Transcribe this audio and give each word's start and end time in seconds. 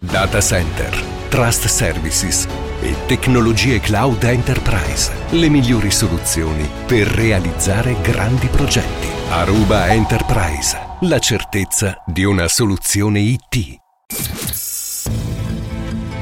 Data 0.00 0.40
center, 0.40 0.96
trust 1.28 1.66
services 1.66 2.46
e 2.80 2.94
tecnologie 3.06 3.80
cloud 3.80 4.22
enterprise. 4.22 5.10
Le 5.30 5.48
migliori 5.48 5.90
soluzioni 5.90 6.70
per 6.86 7.08
realizzare 7.08 8.00
grandi 8.00 8.46
progetti. 8.46 9.08
Aruba 9.30 9.88
Enterprise. 9.88 10.78
La 11.00 11.18
certezza 11.18 12.00
di 12.06 12.22
una 12.22 12.46
soluzione 12.46 13.18
IT. 13.18 13.80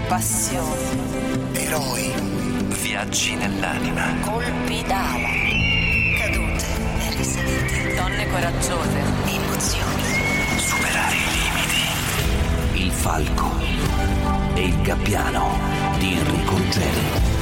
Passione. 0.08 1.52
Eroi. 1.52 2.14
Viaggi 2.80 3.34
nell'anima. 3.34 4.14
Colpi 4.22 4.82
d'ala. 4.86 5.28
Cadute 6.18 6.66
e 6.98 7.14
risalite. 7.14 7.94
Donne 7.94 8.26
coraggiose. 8.26 9.02
Emozioni. 9.26 9.95
Falco 12.96 13.52
e 14.54 14.66
il 14.66 14.80
gabbiano 14.80 15.58
di 15.98 16.14
Enrico 16.14 16.56
Ruggeri. 16.56 17.36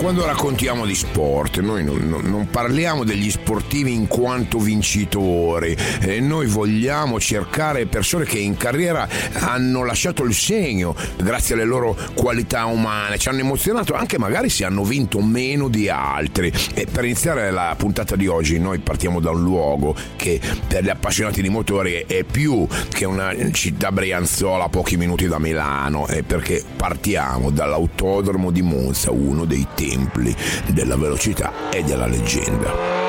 Quando 0.00 0.24
raccontiamo 0.24 0.86
di 0.86 0.94
sport, 0.94 1.60
noi 1.60 1.84
non, 1.84 1.98
non- 2.24 2.48
parliamo 2.50 3.04
degli 3.04 3.30
sportivi 3.30 3.92
in 3.92 4.08
quanto 4.08 4.58
vincitori, 4.58 5.76
eh, 6.00 6.20
noi 6.20 6.46
vogliamo 6.46 7.20
cercare 7.20 7.84
persone 7.84 8.24
che 8.24 8.38
in 8.38 8.56
carriera 8.56 9.06
hanno 9.34 9.84
lasciato 9.84 10.24
il 10.24 10.32
segno 10.32 10.96
grazie 11.22 11.54
alle 11.54 11.66
loro 11.66 11.94
qualità 12.14 12.64
umane, 12.64 13.18
ci 13.18 13.28
hanno 13.28 13.40
emozionato 13.40 13.92
anche 13.92 14.18
magari 14.18 14.48
se 14.48 14.64
hanno 14.64 14.84
vinto 14.84 15.20
meno 15.20 15.68
di 15.68 15.90
altri. 15.90 16.50
E 16.72 16.86
per 16.90 17.04
iniziare 17.04 17.50
la 17.50 17.74
puntata 17.76 18.16
di 18.16 18.26
oggi 18.26 18.58
noi 18.58 18.78
partiamo 18.78 19.20
da 19.20 19.32
un 19.32 19.42
luogo 19.42 19.94
che 20.16 20.40
per 20.66 20.82
gli 20.82 20.88
appassionati 20.88 21.42
di 21.42 21.50
motori 21.50 22.04
è 22.06 22.24
più 22.24 22.66
che 22.88 23.04
una 23.04 23.34
città 23.52 23.92
brianzola 23.92 24.64
a 24.64 24.68
pochi 24.70 24.96
minuti 24.96 25.28
da 25.28 25.38
Milano, 25.38 26.06
è 26.06 26.22
perché 26.22 26.64
partiamo 26.74 27.50
dall'autodromo 27.50 28.50
di 28.50 28.62
Monza, 28.62 29.10
uno 29.10 29.44
dei 29.44 29.66
templi 29.90 30.34
della 30.68 30.96
velocità 30.96 31.68
e 31.70 31.82
della 31.82 32.06
leggenda. 32.06 32.99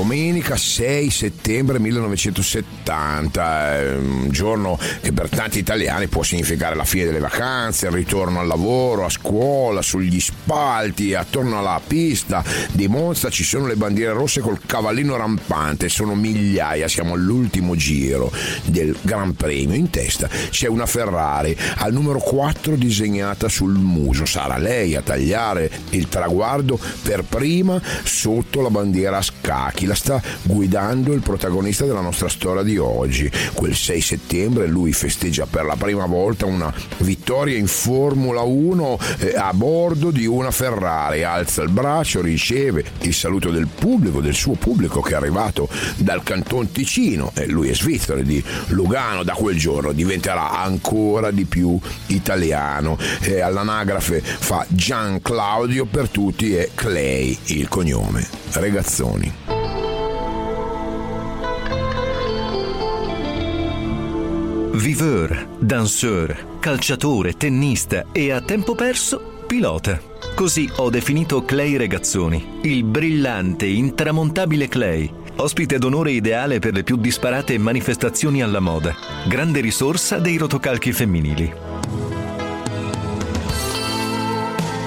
Domenica 0.00 0.56
6 0.56 1.10
settembre 1.10 1.78
1970, 1.78 3.76
è 3.76 3.96
un 3.96 4.30
giorno 4.30 4.78
che 5.02 5.12
per 5.12 5.28
tanti 5.28 5.58
italiani 5.58 6.06
può 6.06 6.22
significare 6.22 6.74
la 6.74 6.84
fine 6.84 7.04
delle 7.04 7.18
vacanze, 7.18 7.84
il 7.84 7.92
ritorno 7.92 8.40
al 8.40 8.46
lavoro, 8.46 9.04
a 9.04 9.10
scuola, 9.10 9.82
sugli 9.82 10.18
spalti, 10.18 11.12
attorno 11.12 11.58
alla 11.58 11.78
pista 11.86 12.42
di 12.72 12.88
Monza 12.88 13.28
ci 13.28 13.44
sono 13.44 13.66
le 13.66 13.76
bandiere 13.76 14.14
rosse 14.14 14.40
col 14.40 14.60
cavallino 14.64 15.18
rampante, 15.18 15.90
sono 15.90 16.14
migliaia, 16.14 16.88
siamo 16.88 17.12
all'ultimo 17.12 17.76
giro 17.76 18.32
del 18.64 18.96
Gran 19.02 19.34
Premio. 19.34 19.76
In 19.76 19.90
testa 19.90 20.30
c'è 20.48 20.66
una 20.66 20.86
Ferrari 20.86 21.54
al 21.76 21.92
numero 21.92 22.20
4 22.20 22.74
disegnata 22.74 23.50
sul 23.50 23.74
muso, 23.74 24.24
sarà 24.24 24.56
lei 24.56 24.96
a 24.96 25.02
tagliare 25.02 25.70
il 25.90 26.08
traguardo 26.08 26.80
per 27.02 27.22
prima 27.22 27.78
sotto 28.02 28.62
la 28.62 28.70
bandiera 28.70 29.18
a 29.18 29.22
scacchi, 29.22 29.88
la 29.90 29.94
sta 29.96 30.22
guidando 30.42 31.12
il 31.12 31.20
protagonista 31.20 31.84
della 31.84 32.00
nostra 32.00 32.28
storia 32.28 32.62
di 32.62 32.78
oggi. 32.78 33.28
Quel 33.54 33.74
6 33.74 34.00
settembre 34.00 34.68
lui 34.68 34.92
festeggia 34.92 35.46
per 35.46 35.64
la 35.64 35.74
prima 35.74 36.06
volta 36.06 36.46
una 36.46 36.72
vittoria 36.98 37.56
in 37.56 37.66
Formula 37.66 38.42
1 38.42 38.98
eh, 39.18 39.34
a 39.36 39.52
bordo 39.52 40.12
di 40.12 40.26
una 40.26 40.52
Ferrari, 40.52 41.24
alza 41.24 41.62
il 41.62 41.70
braccio, 41.70 42.20
riceve 42.20 42.84
il 43.00 43.12
saluto 43.12 43.50
del 43.50 43.66
pubblico, 43.66 44.20
del 44.20 44.34
suo 44.34 44.54
pubblico 44.54 45.00
che 45.00 45.12
è 45.12 45.16
arrivato 45.16 45.68
dal 45.96 46.22
Canton 46.22 46.70
Ticino 46.70 47.32
e 47.34 47.46
lui 47.48 47.68
è 47.68 47.74
svizzero 47.74 48.22
di 48.22 48.42
Lugano, 48.68 49.24
da 49.24 49.32
quel 49.32 49.58
giorno 49.58 49.90
diventerà 49.90 50.52
ancora 50.52 51.32
di 51.32 51.46
più 51.46 51.76
italiano. 52.06 52.96
E 53.20 53.40
all'anagrafe 53.40 54.20
fa 54.20 54.64
Gian 54.68 55.20
Claudio 55.20 55.84
per 55.86 56.08
tutti 56.08 56.54
e 56.54 56.70
Clay 56.74 57.36
il 57.46 57.68
cognome. 57.68 58.28
Regazzoni. 58.52 59.59
Viveur, 64.72 65.48
danseur, 65.58 66.58
calciatore, 66.60 67.32
tennista 67.36 68.06
e 68.12 68.30
a 68.30 68.40
tempo 68.40 68.76
perso 68.76 69.42
pilota. 69.46 70.00
Così 70.34 70.70
ho 70.76 70.88
definito 70.88 71.44
Clay 71.44 71.76
Regazzoni, 71.76 72.60
il 72.62 72.84
brillante, 72.84 73.66
intramontabile 73.66 74.68
Clay, 74.68 75.12
ospite 75.36 75.78
d'onore 75.78 76.12
ideale 76.12 76.60
per 76.60 76.72
le 76.72 76.84
più 76.84 76.96
disparate 76.96 77.58
manifestazioni 77.58 78.42
alla 78.42 78.60
moda, 78.60 78.94
grande 79.26 79.60
risorsa 79.60 80.18
dei 80.18 80.36
rotocalchi 80.36 80.92
femminili. 80.92 81.69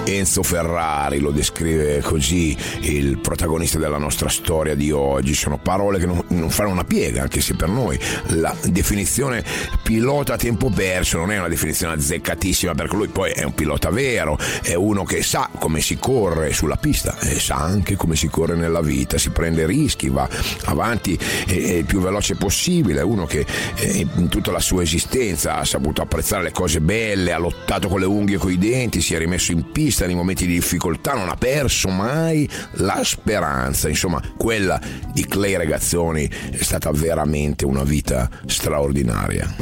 Enzo 0.05 0.43
Ferrari 0.43 1.19
lo 1.19 1.31
descrive 1.31 2.01
così 2.01 2.55
il 2.81 3.19
protagonista 3.19 3.79
della 3.79 3.97
nostra 3.97 4.27
storia 4.27 4.75
di 4.75 4.91
oggi. 4.91 5.33
Sono 5.33 5.57
parole 5.57 5.97
che 5.97 6.05
non, 6.05 6.21
non 6.29 6.49
fanno 6.49 6.71
una 6.71 6.83
piega, 6.83 7.21
anche 7.21 7.39
se 7.39 7.55
per 7.55 7.69
noi 7.69 7.97
la 8.27 8.53
definizione 8.65 9.43
pilota 9.81 10.33
a 10.33 10.37
tempo 10.37 10.69
perso 10.69 11.17
non 11.17 11.31
è 11.31 11.37
una 11.37 11.47
definizione 11.47 11.93
azzeccatissima, 11.93 12.73
perché 12.73 12.95
lui 12.95 13.07
poi 13.07 13.31
è 13.31 13.43
un 13.43 13.53
pilota 13.53 13.89
vero, 13.91 14.37
è 14.61 14.73
uno 14.73 15.03
che 15.05 15.23
sa 15.23 15.49
come 15.57 15.79
si 15.79 15.97
corre 15.97 16.51
sulla 16.51 16.75
pista 16.75 17.17
e 17.19 17.39
sa 17.39 17.55
anche 17.55 17.95
come 17.95 18.15
si 18.15 18.27
corre 18.27 18.55
nella 18.55 18.81
vita, 18.81 19.17
si 19.17 19.29
prende 19.29 19.65
rischi, 19.65 20.09
va 20.09 20.27
avanti 20.65 21.17
eh, 21.47 21.77
il 21.77 21.85
più 21.85 22.01
veloce 22.01 22.35
possibile, 22.35 22.99
è 22.99 23.03
uno 23.03 23.25
che 23.25 23.45
eh, 23.75 24.05
in 24.15 24.27
tutta 24.27 24.51
la 24.51 24.59
sua 24.59 24.83
esistenza 24.83 25.59
ha 25.59 25.65
saputo 25.65 26.01
apprezzare 26.01 26.43
le 26.43 26.51
cose 26.51 26.81
belle, 26.81 27.31
ha 27.31 27.37
lottato 27.37 27.87
con 27.87 28.01
le 28.01 28.05
unghie 28.05 28.35
e 28.35 28.39
con 28.39 28.51
i 28.51 28.57
denti, 28.57 28.99
si 28.99 29.15
è 29.15 29.17
rimesso 29.17 29.53
in 29.53 29.71
pista 29.71 29.92
nei 30.01 30.15
momenti 30.15 30.45
di 30.45 30.53
difficoltà, 30.53 31.13
non 31.13 31.29
ha 31.29 31.35
perso 31.35 31.89
mai 31.89 32.49
la 32.73 33.01
speranza. 33.03 33.89
Insomma, 33.89 34.21
quella 34.37 34.79
di 35.13 35.25
Clay 35.25 35.55
Regazzoni 35.55 36.29
è 36.51 36.61
stata 36.61 36.91
veramente 36.91 37.65
una 37.65 37.83
vita 37.83 38.29
straordinaria. 38.45 39.55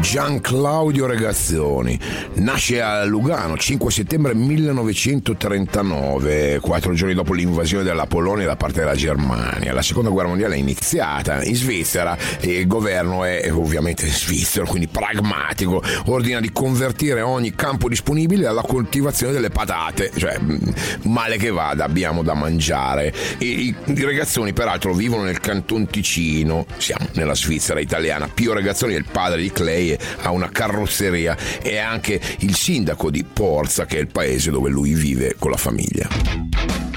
Gian 0.00 0.40
Claudio 0.40 1.06
Regazzoni 1.06 1.98
nasce 2.34 2.80
a 2.80 3.02
Lugano 3.04 3.58
5 3.58 3.90
settembre 3.90 4.32
1939, 4.34 6.60
quattro 6.60 6.94
giorni 6.94 7.14
dopo 7.14 7.34
l'invasione 7.34 7.82
della 7.84 8.06
Polonia 8.06 8.46
da 8.46 8.56
parte 8.56 8.78
della 8.80 8.94
Germania. 8.94 9.74
La 9.74 9.82
seconda 9.82 10.08
guerra 10.10 10.28
mondiale 10.28 10.54
è 10.54 10.58
iniziata 10.58 11.44
in 11.44 11.54
Svizzera 11.54 12.16
e 12.40 12.60
il 12.60 12.66
governo 12.66 13.24
è 13.24 13.52
ovviamente 13.52 14.06
svizzero, 14.06 14.64
quindi 14.66 14.88
pragmatico, 14.88 15.82
ordina 16.06 16.40
di 16.40 16.50
convertire 16.50 17.20
ogni 17.20 17.54
campo 17.54 17.86
disponibile 17.88 18.46
alla 18.46 18.62
coltivazione 18.62 19.09
delle 19.10 19.50
patate, 19.50 20.10
cioè 20.16 20.38
mh, 20.38 20.74
male 21.04 21.36
che 21.36 21.50
vada 21.50 21.84
abbiamo 21.84 22.22
da 22.22 22.34
mangiare. 22.34 23.12
E 23.38 23.44
i, 23.44 23.74
i 23.84 24.04
ragazzoni 24.04 24.52
peraltro 24.52 24.94
vivono 24.94 25.22
nel 25.22 25.40
canton 25.40 25.86
Ticino, 25.86 26.66
siamo 26.76 27.06
nella 27.14 27.34
Svizzera 27.34 27.80
italiana, 27.80 28.28
Pio 28.28 28.52
Regazzoni 28.52 28.94
è 28.94 28.96
il 28.96 29.06
padre 29.10 29.40
di 29.42 29.50
Clay, 29.52 29.96
ha 30.22 30.30
una 30.30 30.50
carrozzeria 30.50 31.36
e 31.62 31.72
è 31.72 31.78
anche 31.78 32.20
il 32.38 32.54
sindaco 32.54 33.10
di 33.10 33.24
Porza 33.24 33.86
che 33.86 33.96
è 33.96 34.00
il 34.00 34.08
paese 34.08 34.50
dove 34.50 34.70
lui 34.70 34.94
vive 34.94 35.34
con 35.38 35.50
la 35.50 35.56
famiglia. 35.56 36.89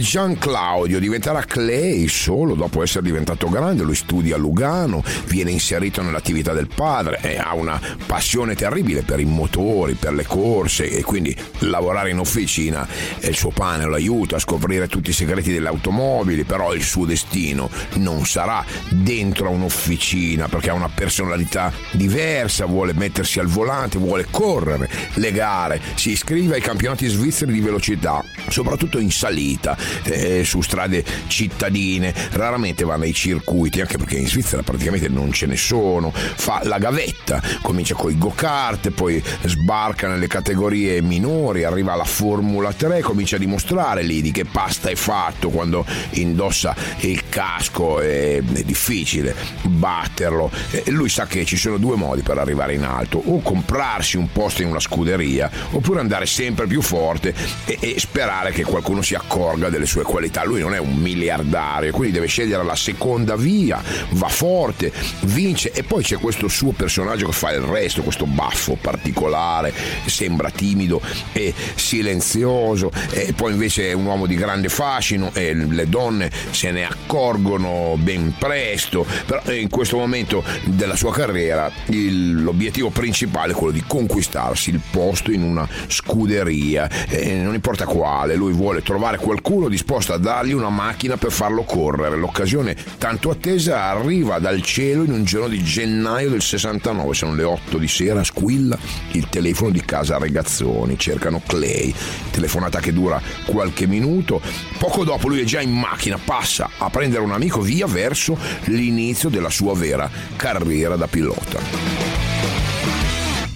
Gian 0.00 0.38
Claudio 0.38 0.98
diventerà 0.98 1.44
Clay 1.44 2.08
solo 2.08 2.54
dopo 2.54 2.82
essere 2.82 3.04
diventato 3.04 3.48
grande, 3.48 3.84
lui 3.84 3.94
studia 3.94 4.34
a 4.34 4.38
Lugano, 4.38 5.04
viene 5.26 5.52
inserito 5.52 6.02
nell'attività 6.02 6.52
del 6.52 6.66
padre 6.66 7.20
e 7.22 7.38
ha 7.38 7.54
una 7.54 7.80
passione 8.04 8.56
terribile 8.56 9.02
per 9.02 9.20
i 9.20 9.24
motori, 9.24 9.94
per 9.94 10.14
le 10.14 10.24
corse 10.26 10.90
e 10.90 11.02
quindi 11.02 11.36
lavorare 11.60 12.10
in 12.10 12.18
officina 12.18 12.88
è 13.20 13.26
il 13.28 13.36
suo 13.36 13.50
pane, 13.50 13.84
lo 13.84 13.94
aiuta 13.94 14.36
a 14.36 14.40
scoprire 14.40 14.88
tutti 14.88 15.10
i 15.10 15.12
segreti 15.12 15.52
delle 15.52 15.68
automobili, 15.68 16.42
però 16.42 16.74
il 16.74 16.82
suo 16.82 17.04
destino 17.04 17.70
non 17.94 18.26
sarà 18.26 18.64
dentro 18.90 19.46
a 19.46 19.50
un'officina 19.50 20.48
perché 20.48 20.70
ha 20.70 20.74
una 20.74 20.90
personalità 20.92 21.72
diversa, 21.92 22.66
vuole 22.66 22.94
mettersi 22.94 23.38
al 23.38 23.46
volante, 23.46 23.98
vuole 23.98 24.26
correre 24.28 24.90
le 25.14 25.30
gare, 25.30 25.80
si 25.94 26.10
iscrive 26.10 26.56
ai 26.56 26.60
campionati 26.60 27.06
svizzeri 27.06 27.52
di 27.52 27.60
velocità, 27.60 28.24
soprattutto 28.48 28.98
in 28.98 29.12
salita 29.12 29.82
eh, 30.04 30.44
su 30.44 30.60
strade 30.60 31.04
cittadine, 31.26 32.14
raramente 32.32 32.84
va 32.84 32.96
nei 32.96 33.12
circuiti, 33.12 33.80
anche 33.80 33.98
perché 33.98 34.16
in 34.16 34.26
Svizzera 34.26 34.62
praticamente 34.62 35.08
non 35.08 35.32
ce 35.32 35.46
ne 35.46 35.56
sono, 35.56 36.12
fa 36.12 36.60
la 36.64 36.78
gavetta, 36.78 37.42
comincia 37.62 37.94
con 37.94 38.10
i 38.10 38.18
go-kart, 38.18 38.90
poi 38.90 39.22
sbarca 39.44 40.08
nelle 40.08 40.26
categorie 40.26 41.00
minori, 41.02 41.64
arriva 41.64 41.92
alla 41.92 42.04
Formula 42.04 42.72
3, 42.72 43.00
comincia 43.00 43.36
a 43.36 43.38
dimostrare 43.38 44.02
lì 44.02 44.20
di 44.20 44.30
che 44.30 44.44
pasta 44.44 44.88
è 44.88 44.94
fatto 44.94 45.50
quando 45.50 45.84
indossa 46.10 46.74
il 47.00 47.28
casco, 47.28 48.00
è, 48.00 48.36
è 48.36 48.62
difficile 48.62 49.34
batterlo. 49.62 50.50
E 50.70 50.90
lui 50.90 51.08
sa 51.08 51.26
che 51.26 51.44
ci 51.44 51.56
sono 51.56 51.78
due 51.78 51.96
modi 51.96 52.22
per 52.22 52.38
arrivare 52.38 52.74
in 52.74 52.84
alto, 52.84 53.20
o 53.24 53.40
comprarsi 53.40 54.16
un 54.16 54.30
posto 54.32 54.62
in 54.62 54.68
una 54.68 54.80
scuderia, 54.80 55.50
oppure 55.70 56.00
andare 56.00 56.26
sempre 56.26 56.66
più 56.66 56.82
forte 56.82 57.34
e, 57.64 57.78
e 57.80 57.94
sperare 57.98 58.52
che 58.52 58.64
qualcuno 58.64 59.02
si 59.02 59.14
accorga 59.14 59.68
delle 59.74 59.86
sue 59.86 60.04
qualità. 60.04 60.44
Lui 60.44 60.60
non 60.60 60.72
è 60.72 60.78
un 60.78 60.94
miliardario, 60.94 61.90
quindi 61.90 62.12
deve 62.12 62.26
scegliere 62.26 62.64
la 62.64 62.76
seconda 62.76 63.34
via, 63.36 63.82
va 64.10 64.28
forte, 64.28 64.92
vince 65.22 65.72
e 65.72 65.82
poi 65.82 66.04
c'è 66.04 66.16
questo 66.18 66.46
suo 66.48 66.70
personaggio 66.70 67.26
che 67.26 67.32
fa 67.32 67.50
il 67.52 67.60
resto, 67.60 68.02
questo 68.02 68.26
baffo 68.26 68.78
particolare, 68.80 69.72
sembra 70.06 70.50
timido 70.50 71.00
e 71.32 71.52
silenzioso 71.74 72.90
e 73.10 73.32
poi 73.34 73.52
invece 73.52 73.90
è 73.90 73.92
un 73.92 74.06
uomo 74.06 74.26
di 74.26 74.36
grande 74.36 74.68
fascino 74.68 75.30
e 75.34 75.54
le 75.54 75.88
donne 75.88 76.30
se 76.50 76.70
ne 76.70 76.84
accorgono 76.84 77.96
ben 77.98 78.34
presto, 78.38 79.04
però 79.26 79.42
in 79.52 79.68
questo 79.68 79.96
momento 79.96 80.44
della 80.64 80.96
sua 80.96 81.12
carriera 81.12 81.70
il, 81.86 82.42
l'obiettivo 82.42 82.90
principale 82.90 83.52
è 83.52 83.54
quello 83.56 83.72
di 83.72 83.82
conquistarsi 83.84 84.70
il 84.70 84.80
posto 84.90 85.32
in 85.32 85.42
una 85.42 85.68
scuderia, 85.88 86.88
e 87.08 87.34
non 87.34 87.54
importa 87.54 87.86
quale, 87.86 88.36
lui 88.36 88.52
vuole 88.52 88.82
trovare 88.82 89.16
qualcuno 89.16 89.63
disposto 89.68 90.12
a 90.12 90.18
dargli 90.18 90.52
una 90.52 90.70
macchina 90.70 91.16
per 91.16 91.32
farlo 91.32 91.62
correre. 91.62 92.16
L'occasione 92.16 92.76
tanto 92.98 93.30
attesa 93.30 93.84
arriva 93.84 94.38
dal 94.38 94.62
cielo 94.62 95.04
in 95.04 95.12
un 95.12 95.24
giorno 95.24 95.48
di 95.48 95.62
gennaio 95.62 96.30
del 96.30 96.42
69, 96.42 97.14
sono 97.14 97.34
le 97.34 97.42
8 97.42 97.78
di 97.78 97.88
sera, 97.88 98.24
squilla 98.24 98.78
il 99.12 99.28
telefono 99.28 99.70
di 99.70 99.84
casa 99.84 100.18
Regazzoni, 100.18 100.98
cercano 100.98 101.42
Clay, 101.46 101.94
telefonata 102.30 102.80
che 102.80 102.92
dura 102.92 103.20
qualche 103.46 103.86
minuto, 103.86 104.40
poco 104.78 105.04
dopo 105.04 105.28
lui 105.28 105.40
è 105.40 105.44
già 105.44 105.60
in 105.60 105.72
macchina, 105.72 106.18
passa 106.22 106.70
a 106.78 106.90
prendere 106.90 107.22
un 107.22 107.32
amico 107.32 107.60
via 107.60 107.86
verso 107.86 108.38
l'inizio 108.64 109.28
della 109.28 109.50
sua 109.50 109.74
vera 109.74 110.10
carriera 110.36 110.96
da 110.96 111.06
pilota. 111.06 112.23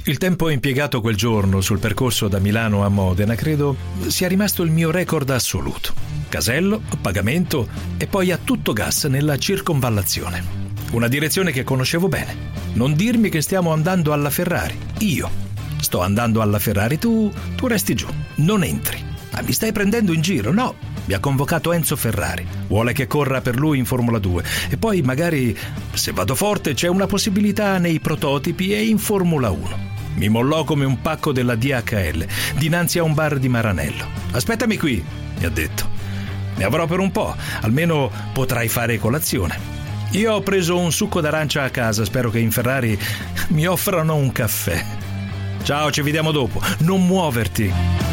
Il 0.09 0.17
tempo 0.17 0.49
impiegato 0.49 1.03
quel 1.03 1.17
giorno 1.17 1.61
sul 1.61 1.81
percorso 1.81 2.29
da 2.29 2.39
Milano 2.39 2.83
a 2.83 2.89
Modena 2.89 3.35
credo 3.35 3.77
sia 4.07 4.27
rimasto 4.27 4.63
il 4.63 4.71
mio 4.71 4.91
record 4.91 5.29
assoluto. 5.29 5.93
Casello, 6.31 6.81
pagamento 7.03 7.69
e 7.99 8.07
poi 8.07 8.33
a 8.33 8.39
tutto 8.43 8.73
gas 8.73 9.05
nella 9.05 9.37
circonvallazione. 9.37 10.43
Una 10.93 11.09
direzione 11.09 11.53
che 11.53 11.63
conoscevo 11.63 12.09
bene. 12.09 12.35
Non 12.73 12.95
dirmi 12.95 13.29
che 13.29 13.43
stiamo 13.43 13.71
andando 13.71 14.15
alla 14.15 14.31
Ferrari. 14.31 14.79
Io 15.01 15.29
sto 15.79 16.01
andando 16.01 16.41
alla 16.41 16.59
Ferrari, 16.59 16.97
tu, 16.97 17.31
tu 17.55 17.67
resti 17.67 17.93
giù. 17.93 18.09
Non 18.37 18.65
entri. 18.65 19.05
Ma 19.33 19.43
mi 19.43 19.53
stai 19.53 19.73
prendendo 19.73 20.15
in 20.15 20.23
giro? 20.23 20.55
No. 20.55 20.75
Mi 21.05 21.13
ha 21.13 21.21
convocato 21.21 21.71
Enzo 21.71 21.97
Ferrari. 21.97 22.47
Vuole 22.67 22.95
che 22.95 23.07
corra 23.07 23.43
per 23.43 23.57
lui 23.57 23.77
in 23.77 23.85
Formula 23.85 24.19
2. 24.19 24.43
E 24.71 24.79
poi 24.79 25.03
magari, 25.03 25.55
se 25.93 26.13
vado 26.13 26.35
forte, 26.35 26.73
c'è 26.73 26.89
una 26.89 27.07
possibilità 27.07 27.77
nei 27.77 28.01
prototipi 28.01 28.73
e 28.73 28.87
in 28.87 28.97
Formula 28.97 29.51
1. 29.51 29.97
Mi 30.19 30.29
mollò 30.29 30.65
come 30.65 30.85
un 30.85 31.01
pacco 31.01 31.31
della 31.31 31.55
DHL 31.55 32.27
dinanzi 32.57 32.99
a 32.99 33.05
un 33.05 33.15
bar 33.15 33.39
di 33.39 33.49
Maranello. 33.49 34.05
Aspettami 34.33 34.77
qui, 34.77 35.03
mi 35.39 35.45
ha 35.45 35.49
detto. 35.49 35.89
Ne 36.57 36.65
avrò 36.65 36.87
per 36.87 36.99
un 36.99 37.13
po', 37.13 37.37
almeno 37.61 38.11
potrai 38.33 38.67
fare 38.67 38.99
colazione. 38.99 39.57
Io 40.13 40.35
ho 40.35 40.41
preso 40.41 40.77
un 40.77 40.91
succo 40.91 41.21
d'arancia 41.21 41.63
a 41.63 41.71
casa, 41.71 42.05
spero 42.05 42.31
che 42.31 42.41
in 42.41 42.51
Ferrari 42.51 42.99
mi 43.51 43.67
offrano 43.67 44.17
un 44.17 44.33
caffè. 44.33 44.85
Ciao, 45.63 45.93
ci 45.93 46.03
vediamo 46.03 46.33
dopo. 46.33 46.61
Non 46.79 47.07
muoverti. 47.07 48.08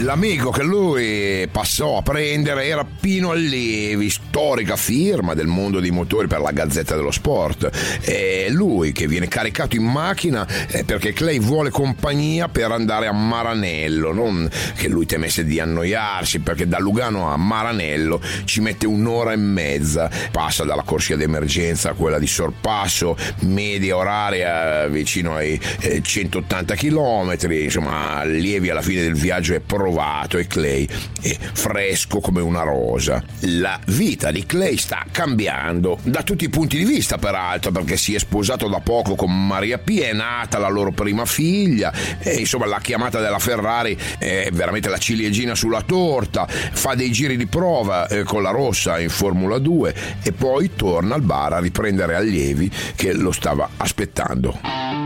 L'amico 0.00 0.50
che 0.50 0.62
lui 0.62 1.48
passò 1.50 1.96
a 1.96 2.02
prendere 2.02 2.66
era 2.66 2.84
Pino 2.84 3.30
Allievi, 3.30 4.10
storica 4.10 4.76
firma 4.76 5.32
del 5.32 5.46
mondo 5.46 5.80
dei 5.80 5.90
motori 5.90 6.26
per 6.26 6.40
la 6.40 6.50
Gazzetta 6.50 6.96
dello 6.96 7.10
Sport. 7.10 7.98
E 8.02 8.48
lui 8.50 8.92
che 8.92 9.06
viene 9.06 9.26
caricato 9.26 9.74
in 9.74 9.84
macchina 9.84 10.46
eh, 10.68 10.84
perché 10.84 11.14
Clay 11.14 11.38
vuole 11.38 11.70
compagnia 11.70 12.48
per 12.48 12.72
andare 12.72 13.06
a 13.06 13.12
Maranello, 13.12 14.12
non 14.12 14.50
che 14.74 14.88
lui 14.88 15.06
temesse 15.06 15.44
di 15.44 15.60
annoiarsi 15.60 16.40
perché 16.40 16.68
da 16.68 16.78
Lugano 16.78 17.32
a 17.32 17.36
Maranello 17.38 18.20
ci 18.44 18.60
mette 18.60 18.86
un'ora 18.86 19.32
e 19.32 19.36
mezza, 19.36 20.10
passa 20.30 20.64
dalla 20.64 20.82
corsia 20.82 21.16
d'emergenza 21.16 21.90
a 21.90 21.94
quella 21.94 22.18
di 22.18 22.26
sorpasso, 22.26 23.16
media 23.40 23.96
oraria 23.96 24.86
vicino 24.88 25.36
ai 25.36 25.58
180 26.02 26.74
km, 26.74 27.34
insomma 27.48 28.16
Allievi 28.16 28.68
alla 28.68 28.82
fine 28.82 29.00
del 29.00 29.14
viaggio 29.14 29.54
è 29.54 29.60
pronto 29.60 29.84
provato 29.86 30.36
e 30.38 30.48
Clay 30.48 30.88
è 31.20 31.36
fresco 31.52 32.18
come 32.18 32.40
una 32.40 32.62
rosa. 32.62 33.22
La 33.40 33.78
vita 33.86 34.32
di 34.32 34.44
Clay 34.44 34.76
sta 34.76 35.04
cambiando 35.12 35.98
da 36.02 36.22
tutti 36.22 36.44
i 36.44 36.48
punti 36.48 36.76
di 36.76 36.84
vista, 36.84 37.18
peraltro, 37.18 37.70
perché 37.70 37.96
si 37.96 38.14
è 38.14 38.18
sposato 38.18 38.68
da 38.68 38.80
poco 38.80 39.14
con 39.14 39.46
Maria 39.46 39.78
P, 39.78 40.00
è 40.00 40.12
nata 40.12 40.58
la 40.58 40.68
loro 40.68 40.90
prima 40.90 41.24
figlia 41.24 41.92
e 42.18 42.34
insomma 42.34 42.66
la 42.66 42.80
chiamata 42.80 43.20
della 43.20 43.38
Ferrari 43.38 43.96
è 44.18 44.48
veramente 44.52 44.88
la 44.88 44.98
ciliegina 44.98 45.54
sulla 45.54 45.82
torta, 45.82 46.46
fa 46.48 46.94
dei 46.96 47.12
giri 47.12 47.36
di 47.36 47.46
prova 47.46 48.08
eh, 48.08 48.24
con 48.24 48.42
la 48.42 48.50
rossa 48.50 48.98
in 48.98 49.08
Formula 49.08 49.58
2 49.58 49.94
e 50.24 50.32
poi 50.32 50.72
torna 50.74 51.14
al 51.14 51.22
bar 51.22 51.52
a 51.52 51.60
riprendere 51.60 52.16
allievi 52.16 52.68
che 52.96 53.12
lo 53.12 53.30
stava 53.30 53.68
aspettando. 53.76 55.05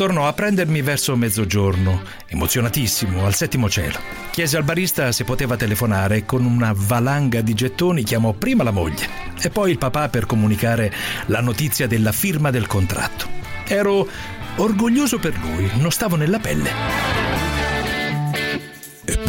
Tornò 0.00 0.26
a 0.26 0.32
prendermi 0.32 0.80
verso 0.80 1.14
mezzogiorno, 1.14 2.00
emozionatissimo, 2.26 3.26
al 3.26 3.34
settimo 3.34 3.68
cielo. 3.68 3.98
Chiese 4.30 4.56
al 4.56 4.62
barista 4.62 5.12
se 5.12 5.24
poteva 5.24 5.58
telefonare 5.58 6.16
e 6.16 6.24
con 6.24 6.46
una 6.46 6.72
valanga 6.74 7.42
di 7.42 7.52
gettoni 7.52 8.02
chiamò 8.02 8.32
prima 8.32 8.62
la 8.62 8.70
moglie 8.70 9.06
e 9.38 9.50
poi 9.50 9.72
il 9.72 9.76
papà 9.76 10.08
per 10.08 10.24
comunicare 10.24 10.90
la 11.26 11.42
notizia 11.42 11.86
della 11.86 12.12
firma 12.12 12.50
del 12.50 12.66
contratto. 12.66 13.28
Ero 13.66 14.08
orgoglioso 14.56 15.18
per 15.18 15.38
lui, 15.38 15.70
non 15.74 15.90
stavo 15.90 16.16
nella 16.16 16.38
pelle. 16.38 17.29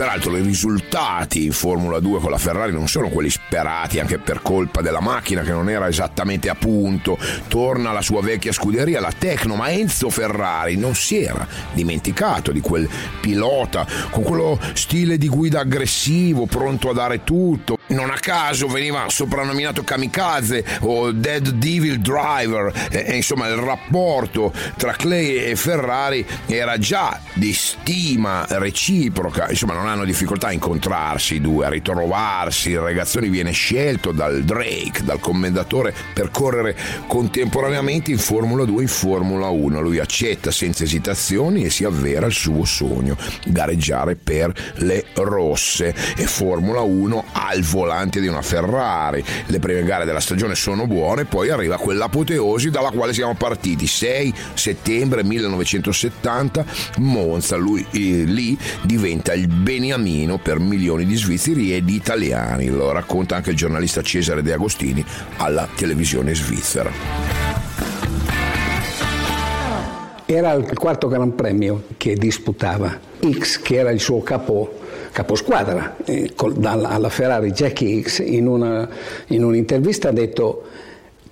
Peraltro 0.02 0.36
i 0.36 0.42
risultati 0.42 1.46
in 1.46 1.52
Formula 1.52 2.00
2 2.00 2.22
con 2.22 2.32
la 2.32 2.40
Ferrari 2.40 2.72
non 2.72 2.88
sono 2.88 3.10
quelli 3.10 3.30
sperati 3.30 4.00
anche 4.00 4.18
per 4.18 4.42
colpa 4.42 4.82
della 4.82 5.00
macchina 5.00 5.44
che 5.44 5.52
non 5.52 5.70
era 5.70 5.88
esattamente 5.88 6.50
a 6.50 6.56
punto. 6.56 7.20
Torna 7.48 7.92
alla 7.92 8.02
sua 8.02 8.20
vecchia 8.24 8.52
scuderia, 8.52 9.00
la 9.00 9.14
Tecno, 9.16 9.54
ma 9.54 9.70
Enzo 9.70 10.10
Ferrari 10.10 10.76
non 10.76 10.96
si 10.96 11.22
era 11.22 11.48
dimenticato 11.74 12.52
di 12.52 12.62
quel 12.62 12.90
pilota 13.20 13.86
con 14.10 14.24
quello 14.24 14.60
stile 14.74 15.20
di 15.20 15.30
guida 15.30 15.60
aggressivo, 15.60 16.48
pronto 16.48 16.90
a 16.90 16.94
dare 16.94 17.24
tutto. 17.24 17.78
Non 17.92 18.10
a 18.10 18.18
caso 18.18 18.68
veniva 18.68 19.06
soprannominato 19.10 19.84
Kamikaze 19.84 20.64
o 20.82 21.12
Dead 21.12 21.50
Devil 21.50 22.00
Driver 22.00 22.88
e, 22.90 23.18
insomma 23.18 23.48
il 23.48 23.58
rapporto 23.58 24.54
tra 24.78 24.94
Clay 24.94 25.36
e 25.36 25.56
Ferrari 25.58 26.26
era 26.46 26.78
già 26.78 27.20
di 27.34 27.52
stima 27.52 28.46
reciproca, 28.48 29.50
insomma 29.50 29.74
non 29.74 29.90
hanno 29.90 30.06
difficoltà 30.06 30.48
a 30.48 30.52
incontrarsi 30.54 31.36
i 31.36 31.42
due, 31.42 31.66
a 31.66 31.70
ritrovarsi. 31.70 32.70
Il 32.70 32.80
Regazzoni 32.80 33.28
viene 33.28 33.52
scelto 33.52 34.14
dal 34.14 34.44
Drake, 34.44 35.04
dal 35.04 35.20
commendatore, 35.20 35.94
per 36.14 36.32
correre 36.32 36.78
contemporaneamente 37.08 38.10
in 38.10 38.20
Formula 38.20 38.64
2 38.64 38.80
e 38.80 38.82
in 38.84 38.88
Formula 38.88 39.50
1. 39.50 39.82
Lui 39.82 40.00
accetta 40.00 40.50
senza 40.50 40.86
esitazioni 40.86 41.66
e 41.66 41.70
si 41.70 41.84
avvera 41.84 42.26
il 42.26 42.34
suo 42.34 42.64
sogno, 42.64 43.18
gareggiare 43.48 44.16
per 44.16 44.54
le 44.76 45.08
rosse 45.16 45.94
e 46.16 46.26
Formula 46.26 46.80
1 46.80 47.26
al 47.34 47.62
volante 47.62 47.80
di 48.20 48.28
una 48.28 48.42
Ferrari. 48.42 49.24
Le 49.48 49.60
prime 49.60 49.84
gare 49.84 50.06
della 50.06 50.20
stagione 50.20 50.56
sono 50.56 50.88
buone, 50.88 51.26
poi 51.26 51.50
arriva 51.50 51.78
quell'apoteosi 51.78 52.70
dalla 52.70 52.92
quale 52.92 53.14
siamo 53.14 53.34
partiti. 53.36 53.88
6 53.88 54.34
settembre 54.54 55.24
1970, 55.24 56.66
Monza, 56.98 57.56
lui 57.56 57.86
eh, 57.92 58.24
lì 58.24 58.58
diventa 58.84 59.34
il 59.34 59.48
beniamino 59.48 60.38
per 60.38 60.60
milioni 60.60 61.06
di 61.06 61.16
svizzeri 61.16 61.76
e 61.76 61.84
di 61.84 61.96
italiani, 61.96 62.68
lo 62.68 62.92
racconta 62.92 63.36
anche 63.36 63.52
il 63.52 63.56
giornalista 63.56 64.02
Cesare 64.02 64.42
De 64.42 64.54
Agostini 64.54 65.04
alla 65.38 65.68
televisione 65.76 66.36
svizzera. 66.36 66.92
Era 70.26 70.54
il 70.54 70.78
quarto 70.78 71.10
Gran 71.10 71.36
Premio 71.36 71.84
che 71.98 72.16
disputava. 72.16 72.98
X, 73.30 73.62
che 73.62 73.76
era 73.76 73.92
il 73.92 74.00
suo 74.00 74.22
capo, 74.22 74.81
caposquadra, 75.12 75.98
eh, 76.06 76.32
alla 76.64 77.10
Ferrari 77.10 77.52
Jackie 77.52 78.02
X, 78.02 78.20
in, 78.20 78.88
in 79.28 79.44
un'intervista 79.44 80.10
ha 80.10 80.12
detto 80.12 80.64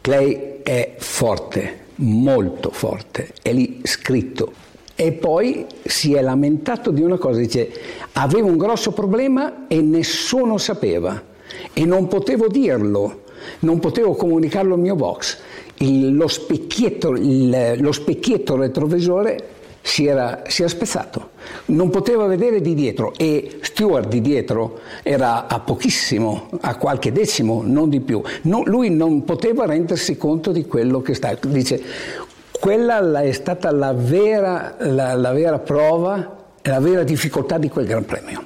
Clay 0.02 0.60
è 0.64 0.96
forte, 0.98 1.88
molto 1.96 2.70
forte, 2.72 3.30
è 3.42 3.52
lì 3.52 3.82
scritto 3.84 4.54
E 4.96 5.12
poi 5.12 5.66
si 5.84 6.14
è 6.14 6.22
lamentato 6.22 6.92
di 6.92 7.02
una 7.02 7.18
cosa, 7.18 7.40
dice, 7.40 7.70
avevo 8.14 8.48
un 8.48 8.58
grosso 8.58 8.92
problema 8.92 9.68
e 9.68 9.82
nessuno 9.82 10.58
sapeva 10.58 11.22
e 11.74 11.86
non 11.86 12.08
potevo 12.08 12.48
dirlo, 12.48 13.24
non 13.60 13.80
potevo 13.80 14.16
comunicarlo 14.16 14.74
al 14.74 14.80
mio 14.80 14.96
box. 14.96 15.38
Il, 15.78 16.16
lo, 16.16 16.28
specchietto, 16.28 17.12
il, 17.12 17.78
lo 17.80 17.92
specchietto 17.94 18.58
retrovisore 18.58 19.58
si 19.90 20.06
era, 20.06 20.44
si 20.48 20.62
era, 20.62 20.70
spezzato, 20.70 21.32
non 21.66 21.90
poteva 21.90 22.28
vedere 22.28 22.62
di 22.62 22.76
dietro 22.76 23.14
e 23.18 23.58
Stewart 23.62 24.08
di 24.08 24.22
dietro 24.22 24.82
era 25.02 25.48
a 25.48 25.60
pochissimo, 25.60 26.50
a 26.62 26.76
qualche 26.76 27.12
decimo, 27.12 27.64
non 27.66 27.90
di 27.90 28.00
più. 28.00 28.22
No, 28.44 28.62
lui 28.66 28.92
non 28.92 29.24
poteva 29.24 29.66
rendersi 29.66 30.16
conto 30.16 30.52
di 30.52 30.66
quello 30.66 31.02
che 31.02 31.16
sta. 31.16 31.36
Dice, 31.42 31.82
quella 32.60 33.22
è 33.22 33.32
stata 33.32 33.72
la 33.72 33.94
vera, 33.94 34.76
la, 34.80 35.16
la 35.16 35.32
vera 35.32 35.58
prova 35.58 36.38
la 36.62 36.80
vera 36.80 37.04
difficoltà 37.04 37.58
di 37.58 37.70
quel 37.70 37.88
Gran 37.88 38.06
Premio. 38.06 38.44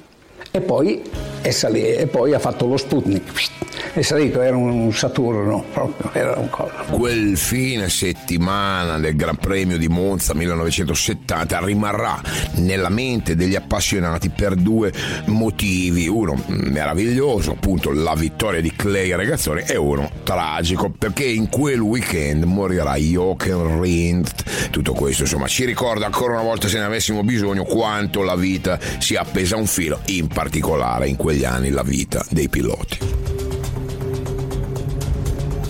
E 0.50 0.60
poi, 0.60 1.02
salì, 1.50 1.82
e 1.82 2.06
poi 2.06 2.34
ha 2.34 2.38
fatto 2.38 2.66
lo 2.66 2.76
Sputnik 2.76 3.52
è 3.94 4.02
salito, 4.02 4.42
era 4.42 4.56
un 4.56 4.92
Saturno, 4.92 5.64
proprio, 5.72 6.12
era 6.12 6.36
un 6.36 6.50
collo. 6.50 6.72
Quel 6.90 7.36
fine 7.36 7.88
settimana 7.88 8.98
del 8.98 9.14
Gran 9.14 9.36
Premio 9.36 9.76
di 9.76 9.86
Monza 9.86 10.34
1970 10.34 11.60
rimarrà 11.60 12.20
nella 12.54 12.88
mente 12.88 13.36
degli 13.36 13.54
appassionati 13.54 14.30
per 14.30 14.56
due 14.56 14.92
motivi. 15.26 16.08
Uno 16.08 16.42
meraviglioso, 16.46 17.52
appunto 17.52 17.92
la 17.92 18.14
vittoria 18.14 18.60
di 18.60 18.72
Clay 18.74 19.14
Regazzoni, 19.14 19.62
e 19.64 19.76
uno 19.76 20.10
tragico, 20.24 20.90
perché 20.90 21.24
in 21.24 21.48
quel 21.48 21.78
weekend 21.78 22.42
morirà 22.42 22.96
Jochen 22.96 23.80
Rindt. 23.80 24.70
Tutto 24.70 24.92
questo, 24.92 25.22
insomma, 25.22 25.46
ci 25.46 25.64
ricorda 25.64 26.06
ancora 26.06 26.32
una 26.32 26.42
volta, 26.42 26.66
se 26.66 26.78
ne 26.78 26.84
avessimo 26.84 27.22
bisogno, 27.22 27.62
quanto 27.62 28.22
la 28.22 28.34
vita 28.34 28.76
sia 28.98 29.20
appesa 29.20 29.54
a 29.54 29.58
un 29.58 29.66
filo, 29.66 30.00
in 30.06 30.26
particolare 30.26 31.06
in 31.06 31.14
quegli 31.34 31.44
anni 31.44 31.70
la 31.70 31.82
vita 31.82 32.24
dei 32.30 32.48
piloti. 32.48 33.33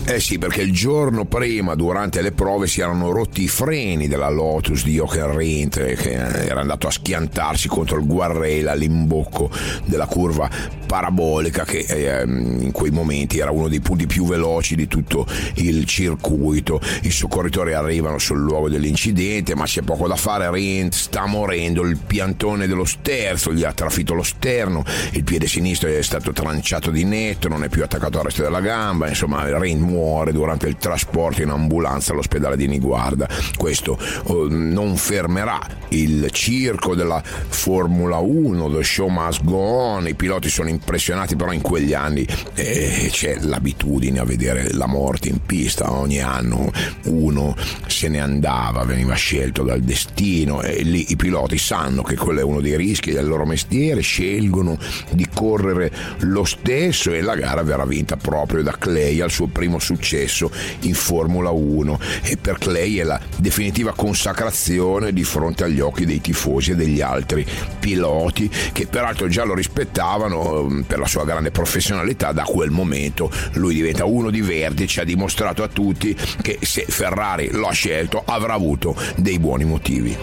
Eh 0.07 0.19
sì, 0.19 0.37
perché 0.37 0.61
il 0.61 0.71
giorno 0.71 1.25
prima, 1.25 1.73
durante 1.73 2.21
le 2.21 2.31
prove, 2.31 2.67
si 2.67 2.79
erano 2.79 3.11
rotti 3.11 3.41
i 3.41 3.47
freni 3.47 4.07
della 4.07 4.29
Lotus 4.29 4.83
di 4.83 4.93
Jochen 4.93 5.35
Rindt, 5.35 5.83
che 5.95 6.11
era 6.11 6.59
andato 6.59 6.85
a 6.85 6.91
schiantarsi 6.91 7.67
contro 7.67 7.97
il 7.97 8.05
guardrail 8.05 8.67
all'imbocco 8.67 9.49
della 9.85 10.05
curva 10.05 10.47
parabolica, 10.85 11.65
che 11.65 11.79
eh, 11.79 12.23
in 12.23 12.69
quei 12.71 12.91
momenti 12.91 13.39
era 13.39 13.49
uno 13.49 13.67
dei 13.67 13.79
punti 13.79 14.05
più 14.05 14.25
veloci 14.27 14.75
di 14.75 14.87
tutto 14.87 15.25
il 15.55 15.85
circuito. 15.85 16.79
I 17.01 17.09
soccorritori 17.09 17.73
arrivano 17.73 18.19
sul 18.19 18.37
luogo 18.37 18.69
dell'incidente, 18.69 19.55
ma 19.55 19.65
c'è 19.65 19.81
poco 19.81 20.07
da 20.07 20.15
fare. 20.15 20.51
Rindt 20.51 20.93
sta 20.93 21.25
morendo, 21.25 21.81
il 21.81 21.97
piantone 21.97 22.67
dello 22.67 22.85
sterzo 22.85 23.51
gli 23.51 23.63
ha 23.63 23.73
trafitto 23.73 24.13
lo 24.13 24.21
sterno, 24.21 24.83
il 25.13 25.23
piede 25.23 25.47
sinistro 25.47 25.89
è 25.89 26.03
stato 26.03 26.31
tranciato 26.31 26.91
di 26.91 27.05
netto, 27.05 27.47
non 27.47 27.63
è 27.63 27.69
più 27.69 27.81
attaccato 27.81 28.19
al 28.19 28.25
resto 28.25 28.43
della 28.43 28.61
gamba, 28.61 29.09
insomma, 29.09 29.43
Rindt 29.57 29.81
muore 29.81 29.93
durante 30.31 30.67
il 30.67 30.77
trasporto 30.77 31.41
in 31.41 31.49
ambulanza 31.49 32.11
all'ospedale 32.11 32.57
di 32.57 32.67
Niguarda. 32.67 33.27
Questo 33.57 33.97
oh, 34.23 34.47
non 34.49 34.97
fermerà 34.97 35.59
il 35.89 36.29
circo 36.31 36.95
della 36.95 37.21
Formula 37.23 38.17
1, 38.17 38.69
The 38.71 38.83
Show 38.83 39.07
Must 39.07 39.43
Go 39.43 39.57
On, 39.57 40.07
i 40.07 40.15
piloti 40.15 40.49
sono 40.49 40.69
impressionati, 40.69 41.35
però 41.35 41.51
in 41.51 41.61
quegli 41.61 41.93
anni 41.93 42.27
eh, 42.55 43.07
c'è 43.11 43.37
l'abitudine 43.41 44.19
a 44.19 44.25
vedere 44.25 44.73
la 44.73 44.87
morte 44.87 45.29
in 45.29 45.39
pista, 45.45 45.91
ogni 45.91 46.21
anno 46.21 46.71
uno 47.05 47.55
se 47.87 48.07
ne 48.07 48.19
andava, 48.19 48.83
veniva 48.83 49.13
scelto 49.15 49.63
dal 49.63 49.81
destino. 49.81 50.61
E 50.61 50.83
lì 50.83 51.11
i 51.11 51.15
piloti 51.15 51.57
sanno 51.57 52.01
che 52.01 52.15
quello 52.15 52.39
è 52.39 52.43
uno 52.43 52.61
dei 52.61 52.75
rischi 52.75 53.11
del 53.11 53.27
loro 53.27 53.45
mestiere, 53.45 54.01
scelgono 54.01 54.77
di 55.11 55.27
correre 55.33 55.91
lo 56.19 56.43
stesso 56.43 57.11
e 57.11 57.21
la 57.21 57.35
gara 57.35 57.63
verrà 57.63 57.85
vinta 57.85 58.17
proprio 58.17 58.63
da 58.63 58.75
Clay 58.77 59.21
al 59.21 59.31
suo 59.31 59.47
primo 59.47 59.79
successo 59.85 60.51
in 60.81 60.95
Formula 60.95 61.51
1 61.51 61.99
e 62.23 62.37
per 62.37 62.57
Clay 62.57 62.97
è 62.97 63.03
la 63.03 63.21
definitiva 63.37 63.93
consacrazione 63.93 65.13
di 65.13 65.23
fronte 65.23 65.63
agli 65.63 65.79
occhi 65.79 66.05
dei 66.05 66.19
tifosi 66.19 66.71
e 66.71 66.75
degli 66.75 67.01
altri 67.01 67.45
piloti 67.79 68.49
che 68.71 68.87
peraltro 68.87 69.27
già 69.27 69.43
lo 69.43 69.53
rispettavano 69.53 70.63
mm, 70.63 70.81
per 70.81 70.97
la 70.97 71.07
sua 71.07 71.23
grande 71.23 71.51
professionalità 71.51 72.31
da 72.31 72.43
quel 72.43 72.71
momento 72.71 73.31
lui 73.53 73.75
diventa 73.75 74.05
uno 74.05 74.31
di 74.31 74.41
vertice 74.41 75.01
ha 75.01 75.03
dimostrato 75.03 75.61
a 75.61 75.67
tutti 75.67 76.15
che 76.41 76.57
se 76.61 76.85
Ferrari 76.87 77.51
lo 77.51 77.67
ha 77.67 77.73
scelto 77.73 78.23
avrà 78.25 78.53
avuto 78.53 78.95
dei 79.15 79.37
buoni 79.37 79.65
motivi. 79.65 80.17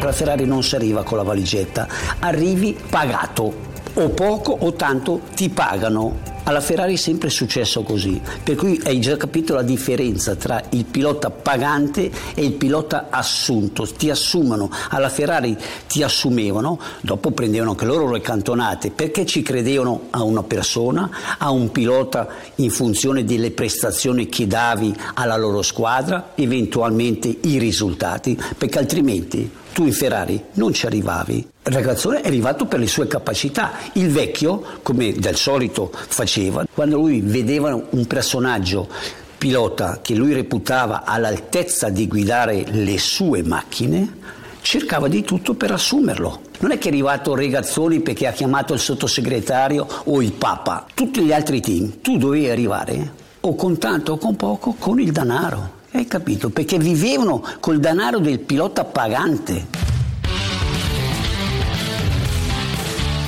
La 0.00 0.12
Ferrari 0.12 0.44
non 0.44 0.62
si 0.62 0.74
arriva 0.74 1.02
con 1.02 1.16
la 1.16 1.22
valigetta, 1.22 1.88
arrivi 2.18 2.76
pagato. 2.90 3.72
O 3.94 4.08
poco 4.10 4.52
o 4.52 4.74
tanto 4.74 5.20
ti 5.34 5.48
pagano 5.48 6.33
alla 6.44 6.60
Ferrari 6.60 6.94
è 6.94 6.96
sempre 6.96 7.30
successo 7.30 7.82
così, 7.82 8.20
per 8.42 8.56
cui 8.56 8.80
hai 8.84 9.00
già 9.00 9.16
capito 9.16 9.54
la 9.54 9.62
differenza 9.62 10.34
tra 10.34 10.62
il 10.70 10.84
pilota 10.84 11.30
pagante 11.30 12.10
e 12.34 12.44
il 12.44 12.52
pilota 12.52 13.08
assunto. 13.10 13.86
Ti 13.86 14.10
assumono, 14.10 14.70
alla 14.90 15.08
Ferrari 15.08 15.56
ti 15.86 16.02
assumevano, 16.02 16.78
dopo 17.00 17.30
prendevano 17.30 17.70
anche 17.70 17.84
loro 17.84 18.10
le 18.10 18.20
cantonate, 18.20 18.90
perché 18.90 19.26
ci 19.26 19.42
credevano 19.42 20.08
a 20.10 20.22
una 20.22 20.42
persona, 20.42 21.08
a 21.38 21.50
un 21.50 21.70
pilota 21.70 22.28
in 22.56 22.70
funzione 22.70 23.24
delle 23.24 23.50
prestazioni 23.50 24.28
che 24.28 24.46
davi 24.46 24.94
alla 25.14 25.36
loro 25.36 25.62
squadra, 25.62 26.32
eventualmente 26.34 27.34
i 27.42 27.58
risultati, 27.58 28.38
perché 28.56 28.78
altrimenti 28.78 29.62
tu 29.74 29.84
in 29.84 29.92
Ferrari 29.92 30.40
non 30.52 30.72
ci 30.72 30.86
arrivavi. 30.86 31.48
Il 31.66 31.72
ragazzone 31.72 32.20
è 32.20 32.28
arrivato 32.28 32.66
per 32.66 32.78
le 32.78 32.86
sue 32.86 33.08
capacità. 33.08 33.72
Il 33.94 34.08
vecchio, 34.08 34.62
come 34.82 35.12
del 35.12 35.34
solito 35.34 35.90
faceva, 35.92 36.64
quando 36.72 36.96
lui 36.96 37.20
vedeva 37.20 37.74
un 37.74 38.06
personaggio 38.06 38.88
pilota 39.36 39.98
che 40.00 40.14
lui 40.14 40.32
reputava 40.32 41.02
all'altezza 41.04 41.88
di 41.88 42.06
guidare 42.06 42.64
le 42.70 42.98
sue 42.98 43.42
macchine, 43.42 44.20
cercava 44.60 45.08
di 45.08 45.24
tutto 45.24 45.54
per 45.54 45.72
assumerlo. 45.72 46.42
Non 46.60 46.70
è 46.70 46.78
che 46.78 46.88
è 46.88 46.92
arrivato 46.92 47.34
Regazzoni 47.34 47.98
perché 47.98 48.28
ha 48.28 48.32
chiamato 48.32 48.74
il 48.74 48.80
sottosegretario 48.80 49.86
o 50.04 50.22
il 50.22 50.32
Papa, 50.32 50.86
tutti 50.94 51.20
gli 51.22 51.32
altri 51.32 51.60
team. 51.60 52.00
Tu 52.00 52.16
dovevi 52.16 52.48
arrivare 52.48 53.12
o 53.40 53.56
con 53.56 53.76
tanto 53.76 54.12
o 54.12 54.18
con 54.18 54.36
poco 54.36 54.76
con 54.78 55.00
il 55.00 55.10
denaro. 55.10 55.82
Hai 55.96 56.08
capito? 56.08 56.50
Perché 56.50 56.76
vivevano 56.76 57.40
col 57.60 57.78
denaro 57.78 58.18
del 58.18 58.40
pilota 58.40 58.82
pagante. 58.82 59.83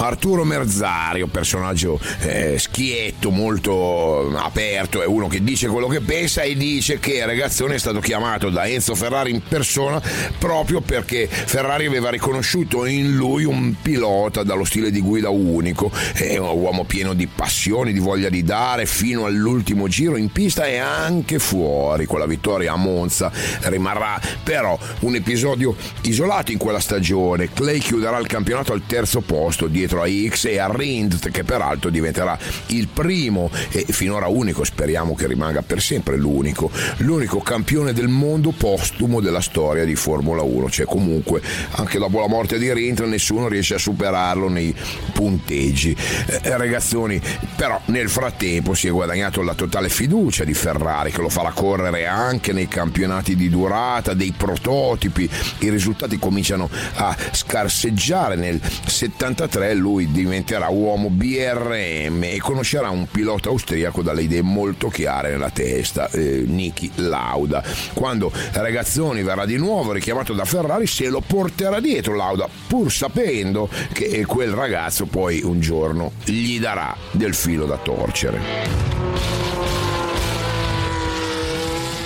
Arturo 0.07 0.45
Merzario, 0.45 1.27
personaggio 1.27 2.01
eh, 2.21 2.59
schietto, 2.59 3.31
molto 3.31 4.37
aperto, 4.37 5.03
è 5.03 5.07
uno 5.07 5.29
che 5.29 5.43
dice 5.43 5.69
quello 5.69 5.89
che 5.89 6.01
pensa 6.01 6.43
e 6.43 6.57
dice 6.57 6.99
che 6.99 7.25
Ragazzone 7.25 7.75
è 7.75 7.79
stato 7.79 8.01
chiamato 8.01 8.51
da 8.51 8.67
Enzo 8.67 8.95
Ferrari 8.95 9.31
in 9.31 9.43
persona 9.47 10.01
proprio 10.39 10.81
perché 10.81 11.27
Ferrari 11.29 11.87
aveva 11.87 12.11
riconosciuto 12.11 12.87
in 12.87 13.15
lui 13.15 13.45
un 13.45 13.75
pilota 13.83 14.43
dallo 14.43 14.65
stile 14.65 14.91
di 14.91 15.01
guida 15.01 15.29
unico, 15.29 15.91
è 16.13 16.37
un 16.39 16.59
uomo 16.59 16.85
pieno 16.85 17.13
di 17.15 17.27
passioni, 17.27 17.93
di 17.93 17.99
voglia 17.99 18.29
di 18.29 18.43
dare 18.43 18.87
fino 18.87 19.25
all'ultimo 19.27 19.89
giro 19.89 20.17
in 20.17 20.31
pista 20.31 20.67
e 20.67 20.79
anche 20.79 21.39
fuori. 21.39 22.07
Quella 22.07 22.27
vittoria 22.27 22.73
a 22.73 22.77
Monza 22.77 23.31
rimarrà 23.63 24.21
però 24.43 24.79
un 25.01 25.15
episodio 25.15 25.75
isolato 26.03 26.53
in 26.53 26.59
quella 26.59 26.81
stagione. 26.81 27.53
Clay 27.53 27.79
chiuderà 27.79 28.19
il 28.19 28.27
campionato 28.27 28.73
al 28.73 28.83
terzo 28.87 29.21
posto 29.21 29.67
dietro 29.67 29.96
dietro 29.97 30.03
a 30.03 30.09
X 30.09 30.45
e 30.47 30.59
a 30.59 30.69
Rindt 30.71 31.31
che 31.31 31.45
peraltro 31.45 31.91
diventerà 31.91 32.39
il 32.67 32.89
primo 32.89 33.51
e 33.71 33.87
finora 33.89 34.27
unico, 34.27 34.65
speriamo 34.65 35.15
che 35.15 35.27
rimanga 35.27 35.63
per 35.63 35.81
sempre 35.81 36.17
l'unico, 36.17 36.71
l'unico 36.99 37.39
campione 37.39 37.93
del 37.93 38.09
mondo 38.09 38.51
postumo 38.51 39.21
della 39.21 39.41
storia 39.41 39.85
di 39.85 39.95
Formula 39.95 40.43
1, 40.43 40.71
cioè 40.71 40.87
comunque 40.87 41.41
anche 41.71 41.99
dopo 41.99 42.21
la 42.21 42.29
morte 42.29 42.59
di 42.59 42.73
Rindt 42.73 43.01
nessuno 43.03 43.49
riesce 43.49 43.75
a 43.75 43.79
superarlo 43.79 44.49
nei 44.49 44.75
punteggi. 45.13 45.97
Eh, 46.27 46.57
ragazzoni, 46.57 47.21
però 47.57 47.81
nel 47.87 48.09
frattempo 48.09 48.75
si 48.75 48.89
è 48.89 48.91
guadagnato 48.91 49.43
la 49.43 49.55
totale 49.55 49.89
fiducia 49.89 50.45
di 50.45 50.55
Ferrari 50.55 51.11
che 51.11 51.21
lo 51.21 51.29
farà 51.29 51.53
correre 51.53 52.07
anche 52.07 52.53
nei 52.53 52.69
campionati 52.69 53.37
di 53.37 53.49
durata, 53.49 54.15
dei 54.15 54.33
prototipi, 54.37 55.29
i 55.61 55.71
risultati 55.71 56.19
cominciano 56.19 56.69
a 56.97 57.17
scarseggiare 57.33 58.37
nel 58.37 58.61
73 58.87 59.75
lui 59.87 60.11
diventerà 60.11 60.69
uomo 60.69 61.11
BRM 61.11 62.25
e 62.25 62.39
conoscerà 62.41 62.91
un 62.91 63.07
pilota 63.09 63.51
austriaco 63.51 64.03
dalle 64.03 64.23
idee 64.23 64.43
molto 64.43 64.89
chiare 64.89 65.31
nella 65.31 65.51
testa, 65.51 66.11
eh, 66.11 66.43
Niki 66.45 66.91
Lauda. 66.97 67.63
Quando 67.95 68.33
Ragazzoni 68.51 69.23
verrà 69.23 69.47
di 69.47 69.57
nuovo 69.57 69.93
richiamato 69.93 70.33
da 70.33 70.45
Ferrari, 70.45 70.89
se 70.89 71.09
lo 71.09 71.23
porterà 71.25 71.79
dietro 71.79 72.17
Lauda, 72.17 72.49
pur 72.67 72.91
sapendo 72.91 73.69
che 73.93 74.27
quel 74.27 74.51
ragazzo 74.51 75.07
poi 75.07 75.43
un 75.45 75.61
giorno 75.61 76.11
gli 76.25 76.59
darà 76.59 76.97
del 77.13 77.35
filo 77.35 77.65
da 77.65 77.77
torcere. 77.77 78.41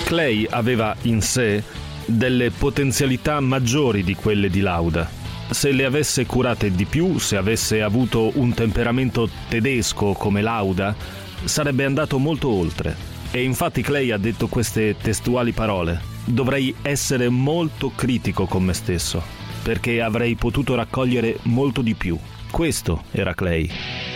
Clay 0.03 0.45
aveva 0.47 0.95
in 1.03 1.21
sé 1.21 1.63
delle 2.05 2.51
potenzialità 2.51 3.39
maggiori 3.39 4.03
di 4.03 4.13
quelle 4.13 4.51
di 4.51 4.59
Lauda. 4.59 5.20
Se 5.51 5.73
le 5.73 5.83
avesse 5.83 6.25
curate 6.25 6.71
di 6.71 6.85
più, 6.85 7.19
se 7.19 7.35
avesse 7.35 7.81
avuto 7.81 8.31
un 8.35 8.53
temperamento 8.53 9.29
tedesco 9.49 10.13
come 10.13 10.41
Lauda, 10.41 10.95
sarebbe 11.43 11.83
andato 11.83 12.17
molto 12.17 12.49
oltre. 12.49 12.95
E 13.31 13.43
infatti 13.43 13.81
Clay 13.81 14.11
ha 14.11 14.17
detto 14.17 14.47
queste 14.47 14.95
testuali 14.95 15.51
parole. 15.51 15.99
Dovrei 16.23 16.73
essere 16.81 17.27
molto 17.27 17.91
critico 17.93 18.45
con 18.45 18.63
me 18.63 18.73
stesso, 18.73 19.21
perché 19.61 20.01
avrei 20.01 20.35
potuto 20.35 20.73
raccogliere 20.73 21.37
molto 21.43 21.81
di 21.81 21.95
più. 21.95 22.17
Questo 22.49 23.03
era 23.11 23.33
Clay. 23.33 24.10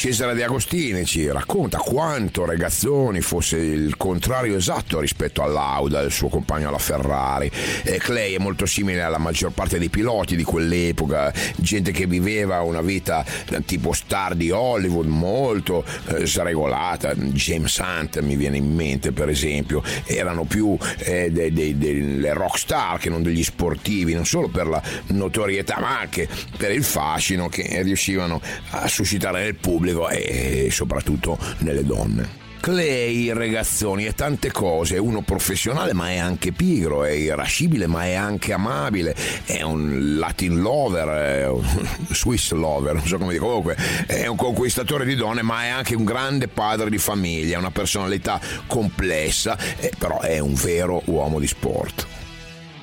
Cesare 0.00 0.32
De 0.32 0.42
Agostini 0.42 1.04
ci 1.04 1.30
racconta 1.30 1.76
quanto 1.76 2.46
Regazzoni 2.46 3.20
fosse 3.20 3.58
il 3.58 3.98
contrario 3.98 4.56
esatto 4.56 4.98
rispetto 4.98 5.42
all'Auda, 5.42 6.00
il 6.00 6.10
suo 6.10 6.30
compagno 6.30 6.68
alla 6.68 6.78
Ferrari. 6.78 7.50
E 7.82 7.98
Clay 7.98 8.32
è 8.32 8.38
molto 8.38 8.64
simile 8.64 9.02
alla 9.02 9.18
maggior 9.18 9.52
parte 9.52 9.78
dei 9.78 9.90
piloti 9.90 10.36
di 10.36 10.42
quell'epoca, 10.42 11.30
gente 11.56 11.92
che 11.92 12.06
viveva 12.06 12.62
una 12.62 12.80
vita 12.80 13.22
tipo 13.66 13.92
star 13.92 14.34
di 14.36 14.50
Hollywood, 14.50 15.04
molto 15.04 15.84
eh, 16.06 16.24
sregolata. 16.24 17.14
James 17.14 17.76
Hunt 17.76 18.20
mi 18.20 18.36
viene 18.36 18.56
in 18.56 18.74
mente, 18.74 19.12
per 19.12 19.28
esempio, 19.28 19.82
erano 20.06 20.44
più 20.44 20.78
eh, 21.00 21.30
delle 21.30 21.76
de, 21.76 22.18
de, 22.18 22.32
rock 22.32 22.58
star 22.58 22.98
che 22.98 23.10
non 23.10 23.22
degli 23.22 23.44
sportivi, 23.44 24.14
non 24.14 24.24
solo 24.24 24.48
per 24.48 24.66
la 24.66 24.82
notorietà, 25.08 25.76
ma 25.78 26.00
anche 26.00 26.26
per 26.56 26.70
il 26.70 26.84
fascino 26.84 27.50
che 27.50 27.82
riuscivano 27.82 28.40
a 28.70 28.88
suscitare 28.88 29.42
nel 29.42 29.56
pubblico 29.56 29.88
e 30.10 30.68
soprattutto 30.70 31.38
nelle 31.58 31.84
donne. 31.84 32.40
Clay, 32.60 33.32
ragazzoni, 33.32 34.04
è 34.04 34.14
tante 34.14 34.52
cose, 34.52 34.96
è 34.96 34.98
uno 34.98 35.22
professionale 35.22 35.94
ma 35.94 36.10
è 36.10 36.18
anche 36.18 36.52
pigro, 36.52 37.04
è 37.04 37.10
irascibile 37.10 37.86
ma 37.86 38.04
è 38.04 38.12
anche 38.12 38.52
amabile, 38.52 39.16
è 39.46 39.62
un 39.62 40.18
Latin 40.18 40.60
lover, 40.60 41.08
è 41.08 41.48
un 41.48 41.64
Swiss 42.12 42.52
lover, 42.52 42.96
non 42.96 43.06
so 43.06 43.16
come 43.16 43.32
dire, 43.32 43.42
comunque 43.42 43.76
è 44.06 44.26
un 44.26 44.36
conquistatore 44.36 45.06
di 45.06 45.14
donne 45.14 45.40
ma 45.40 45.64
è 45.64 45.68
anche 45.68 45.94
un 45.94 46.04
grande 46.04 46.48
padre 46.48 46.90
di 46.90 46.98
famiglia, 46.98 47.58
una 47.58 47.70
personalità 47.70 48.38
complessa, 48.66 49.56
eh, 49.78 49.90
però 49.96 50.20
è 50.20 50.38
un 50.38 50.52
vero 50.52 51.00
uomo 51.06 51.40
di 51.40 51.46
sport. 51.46 52.19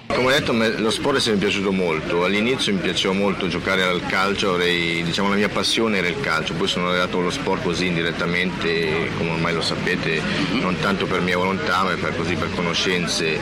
Come 0.07 0.33
ho 0.33 0.39
detto 0.39 0.53
lo 0.53 0.89
sport 0.89 1.17
è 1.17 1.19
sempre 1.19 1.47
piaciuto 1.47 1.71
molto, 1.71 2.23
all'inizio 2.23 2.73
mi 2.73 2.79
piaceva 2.79 3.13
molto 3.13 3.47
giocare 3.47 3.83
al 3.83 4.05
calcio, 4.05 4.53
avrei, 4.53 5.03
diciamo 5.03 5.29
la 5.29 5.35
mia 5.35 5.49
passione 5.49 5.97
era 5.97 6.07
il 6.07 6.19
calcio, 6.21 6.53
poi 6.53 6.67
sono 6.67 6.89
arrivato 6.89 7.19
allo 7.19 7.29
sport 7.29 7.61
così 7.61 7.87
indirettamente, 7.87 9.09
come 9.17 9.31
ormai 9.31 9.53
lo 9.53 9.61
sapete, 9.61 10.21
non 10.53 10.77
tanto 10.79 11.05
per 11.05 11.21
mia 11.21 11.37
volontà 11.37 11.83
ma 11.83 11.93
per, 11.95 12.15
così, 12.15 12.35
per 12.35 12.49
conoscenze 12.55 13.37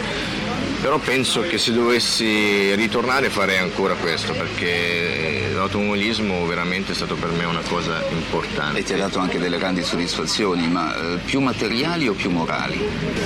però 0.85 0.99
penso 0.99 1.41
che 1.41 1.57
se 1.57 1.73
dovessi 1.73 2.75
ritornare 2.75 3.31
farei 3.31 3.57
ancora 3.57 3.95
questo 3.95 4.33
perché 4.33 5.49
l'automobilismo 5.51 6.45
veramente 6.45 6.91
è 6.91 6.93
stato 6.93 7.15
per 7.15 7.31
me 7.31 7.43
una 7.45 7.63
cosa 7.67 8.03
importante. 8.11 8.77
E 8.77 8.83
ti 8.83 8.93
ha 8.93 8.97
dato 8.97 9.17
anche 9.17 9.39
delle 9.39 9.57
grandi 9.57 9.83
soddisfazioni, 9.83 10.67
ma 10.67 10.95
eh, 10.95 11.17
più 11.25 11.39
materiali 11.39 12.07
o 12.07 12.13
più 12.13 12.29
morali? 12.29 12.79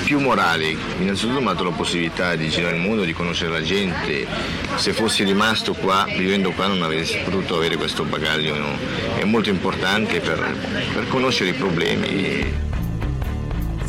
Più 0.05 0.21
morali, 0.21 0.77
innanzitutto 0.99 1.41
mi 1.41 1.47
ha 1.47 1.51
dato 1.51 1.65
la 1.65 1.71
possibilità 1.71 2.33
di 2.37 2.47
girare 2.47 2.77
il 2.77 2.81
mondo, 2.81 3.03
di 3.03 3.11
conoscere 3.11 3.51
la 3.51 3.61
gente, 3.61 4.25
se 4.75 4.93
fossi 4.93 5.25
rimasto 5.25 5.73
qua, 5.73 6.05
vivendo 6.15 6.51
qua 6.51 6.67
non 6.67 6.81
avrei 6.81 7.05
potuto 7.25 7.57
avere 7.57 7.75
questo 7.75 8.05
bagaglio, 8.05 8.55
no? 8.55 8.77
è 9.17 9.25
molto 9.25 9.49
importante 9.49 10.21
per, 10.21 10.55
per 10.93 11.09
conoscere 11.09 11.49
i 11.49 11.53
problemi 11.53 12.68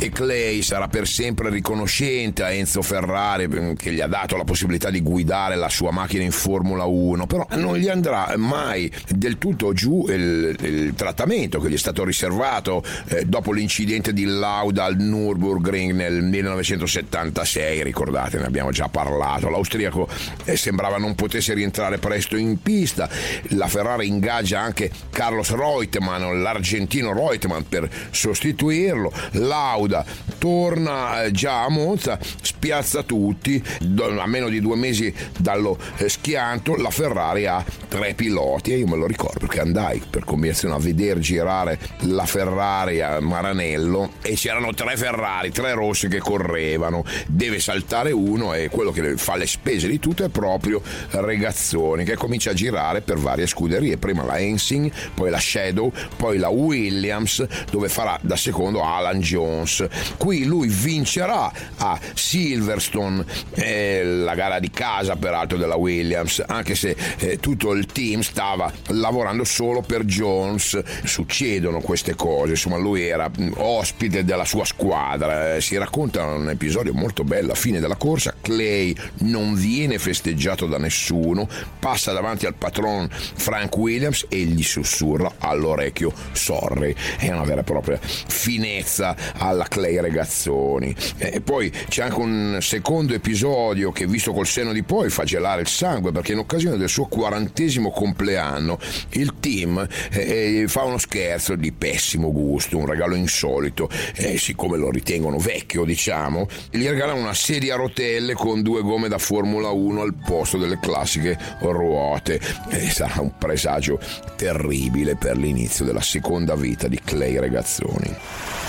e 0.01 0.09
Clay 0.09 0.63
sarà 0.63 0.87
per 0.87 1.07
sempre 1.07 1.51
riconoscente 1.51 2.41
a 2.41 2.49
Enzo 2.49 2.81
Ferrari 2.81 3.47
mm, 3.47 3.73
che 3.73 3.93
gli 3.93 4.01
ha 4.01 4.07
dato 4.07 4.35
la 4.35 4.43
possibilità 4.43 4.89
di 4.89 4.99
guidare 4.99 5.55
la 5.55 5.69
sua 5.69 5.91
macchina 5.91 6.23
in 6.23 6.31
Formula 6.31 6.85
1, 6.85 7.27
però 7.27 7.45
non 7.51 7.77
gli 7.77 7.87
andrà 7.87 8.33
mai 8.35 8.91
del 9.09 9.37
tutto 9.37 9.73
giù 9.73 10.07
il, 10.09 10.57
il 10.59 10.93
trattamento 10.95 11.59
che 11.59 11.69
gli 11.69 11.75
è 11.75 11.77
stato 11.77 12.03
riservato 12.03 12.83
eh, 13.09 13.25
dopo 13.25 13.51
l'incidente 13.51 14.11
di 14.11 14.25
Lauda 14.25 14.85
al 14.85 14.97
Nürburgring 14.97 15.93
nel 15.93 16.23
1976, 16.23 17.83
ricordate, 17.83 18.39
ne 18.39 18.45
abbiamo 18.45 18.71
già 18.71 18.87
parlato, 18.87 19.49
l'austriaco 19.49 20.07
eh, 20.45 20.57
sembrava 20.57 20.97
non 20.97 21.13
potesse 21.13 21.53
rientrare 21.53 21.99
presto 21.99 22.37
in 22.37 22.59
pista, 22.59 23.07
la 23.49 23.67
Ferrari 23.67 24.07
ingaggia 24.07 24.61
anche 24.61 24.89
Carlos 25.11 25.51
Reutemann, 25.51 26.41
l'argentino 26.41 27.13
Reutemann 27.13 27.61
per 27.69 27.87
sostituirlo, 28.09 29.13
Lauda 29.33 29.89
Lauda 29.91 30.05
torna 30.37 31.23
eh, 31.23 31.31
già 31.31 31.65
a 31.65 31.69
Monza, 31.69 32.17
spiazza 32.41 33.03
tutti, 33.03 33.61
a 33.97 34.25
meno 34.25 34.49
di 34.49 34.59
due 34.59 34.75
mesi 34.75 35.13
dallo 35.37 35.77
eh, 35.97 36.09
schianto 36.09 36.75
la 36.77 36.89
Ferrari 36.89 37.45
ha 37.45 37.63
tre 37.87 38.15
piloti 38.15 38.73
e 38.73 38.77
io 38.77 38.87
me 38.87 38.95
lo 38.95 39.05
ricordo 39.05 39.39
perché 39.39 39.59
andai 39.59 40.01
per 40.09 40.23
convenzione 40.23 40.73
a 40.73 40.79
vedere 40.79 41.19
girare 41.19 41.77
la 42.01 42.25
Ferrari 42.25 43.01
a 43.01 43.19
Maranello 43.19 44.13
e 44.21 44.33
c'erano 44.33 44.73
tre 44.73 44.97
Ferrari, 44.97 45.51
tre 45.51 45.73
rossi 45.73 46.07
che 46.07 46.19
correvano, 46.19 47.03
deve 47.27 47.59
saltare 47.59 48.11
uno 48.11 48.53
e 48.53 48.69
quello 48.69 48.91
che 48.91 49.17
fa 49.17 49.35
le 49.35 49.45
spese 49.45 49.87
di 49.87 49.99
tutto 49.99 50.23
è 50.23 50.29
proprio 50.29 50.81
Regazzoni 51.09 52.03
che 52.03 52.15
comincia 52.15 52.51
a 52.51 52.53
girare 52.53 53.01
per 53.01 53.17
varie 53.17 53.45
scuderie, 53.45 53.97
prima 53.97 54.23
la 54.23 54.39
Ensing, 54.39 54.91
poi 55.13 55.29
la 55.29 55.39
Shadow, 55.39 55.91
poi 56.15 56.37
la 56.37 56.49
Williams 56.49 57.45
dove 57.69 57.89
farà 57.89 58.17
da 58.21 58.35
secondo 58.35 58.83
Alan 58.83 59.19
Jones 59.19 59.80
Qui 60.17 60.45
lui 60.45 60.67
vincerà 60.67 61.51
a 61.77 61.99
Silverstone, 62.13 63.25
eh, 63.55 64.03
la 64.03 64.35
gara 64.35 64.59
di 64.59 64.69
casa 64.69 65.15
peraltro 65.15 65.57
della 65.57 65.75
Williams, 65.75 66.43
anche 66.45 66.75
se 66.75 66.95
eh, 67.17 67.37
tutto 67.37 67.71
il 67.71 67.85
team 67.85 68.21
stava 68.21 68.71
lavorando 68.87 69.43
solo 69.43 69.81
per 69.81 70.03
Jones. 70.03 70.79
Succedono 71.03 71.79
queste 71.81 72.15
cose, 72.15 72.51
insomma 72.51 72.77
lui 72.77 73.01
era 73.07 73.29
mm, 73.29 73.53
ospite 73.57 74.23
della 74.23 74.45
sua 74.45 74.65
squadra. 74.65 75.55
Eh, 75.55 75.61
si 75.61 75.77
racconta 75.77 76.23
un 76.25 76.49
episodio 76.49 76.93
molto 76.93 77.23
bello, 77.23 77.51
a 77.51 77.55
fine 77.55 77.79
della 77.79 77.95
corsa 77.95 78.33
Clay 78.41 78.95
non 79.19 79.55
viene 79.55 79.97
festeggiato 79.97 80.65
da 80.67 80.77
nessuno, 80.77 81.47
passa 81.79 82.11
davanti 82.11 82.45
al 82.45 82.55
patron 82.55 83.07
Frank 83.09 83.75
Williams 83.77 84.25
e 84.29 84.39
gli 84.39 84.63
sussurra 84.63 85.33
all'orecchio 85.39 86.11
sorry. 86.31 86.95
È 87.17 87.29
una 87.31 87.43
vera 87.43 87.61
e 87.61 87.63
propria 87.63 87.99
finezza 88.01 89.15
alla 89.37 89.67
Clay 89.71 90.01
Regazzoni. 90.01 90.93
E 91.17 91.39
poi 91.39 91.71
c'è 91.87 92.03
anche 92.03 92.19
un 92.19 92.57
secondo 92.59 93.13
episodio 93.13 93.93
che 93.93 94.05
visto 94.05 94.33
col 94.33 94.45
seno 94.45 94.73
di 94.73 94.83
poi 94.83 95.09
fa 95.09 95.23
gelare 95.23 95.61
il 95.61 95.69
sangue 95.69 96.11
perché 96.11 96.33
in 96.33 96.39
occasione 96.39 96.75
del 96.75 96.89
suo 96.89 97.05
quarantesimo 97.05 97.89
compleanno 97.89 98.77
il 99.11 99.35
team 99.39 99.87
eh, 100.11 100.65
fa 100.67 100.83
uno 100.83 100.97
scherzo 100.97 101.55
di 101.55 101.71
pessimo 101.71 102.33
gusto, 102.33 102.77
un 102.77 102.85
regalo 102.85 103.15
insolito, 103.15 103.89
eh, 104.15 104.37
siccome 104.37 104.77
lo 104.77 104.89
ritengono 104.91 105.37
vecchio 105.37 105.85
diciamo, 105.85 106.47
gli 106.69 106.85
regalano 106.85 107.21
una 107.21 107.33
sedia 107.33 107.75
a 107.75 107.77
rotelle 107.77 108.33
con 108.33 108.61
due 108.61 108.81
gomme 108.81 109.07
da 109.07 109.19
Formula 109.19 109.69
1 109.69 110.01
al 110.01 110.13
posto 110.13 110.57
delle 110.57 110.79
classiche 110.81 111.37
ruote. 111.61 112.41
E 112.69 112.89
sarà 112.89 113.21
un 113.21 113.37
presagio 113.37 113.99
terribile 114.35 115.15
per 115.15 115.37
l'inizio 115.37 115.85
della 115.85 116.01
seconda 116.01 116.55
vita 116.55 116.89
di 116.89 116.99
Clay 117.01 117.39
Regazzoni 117.39 118.59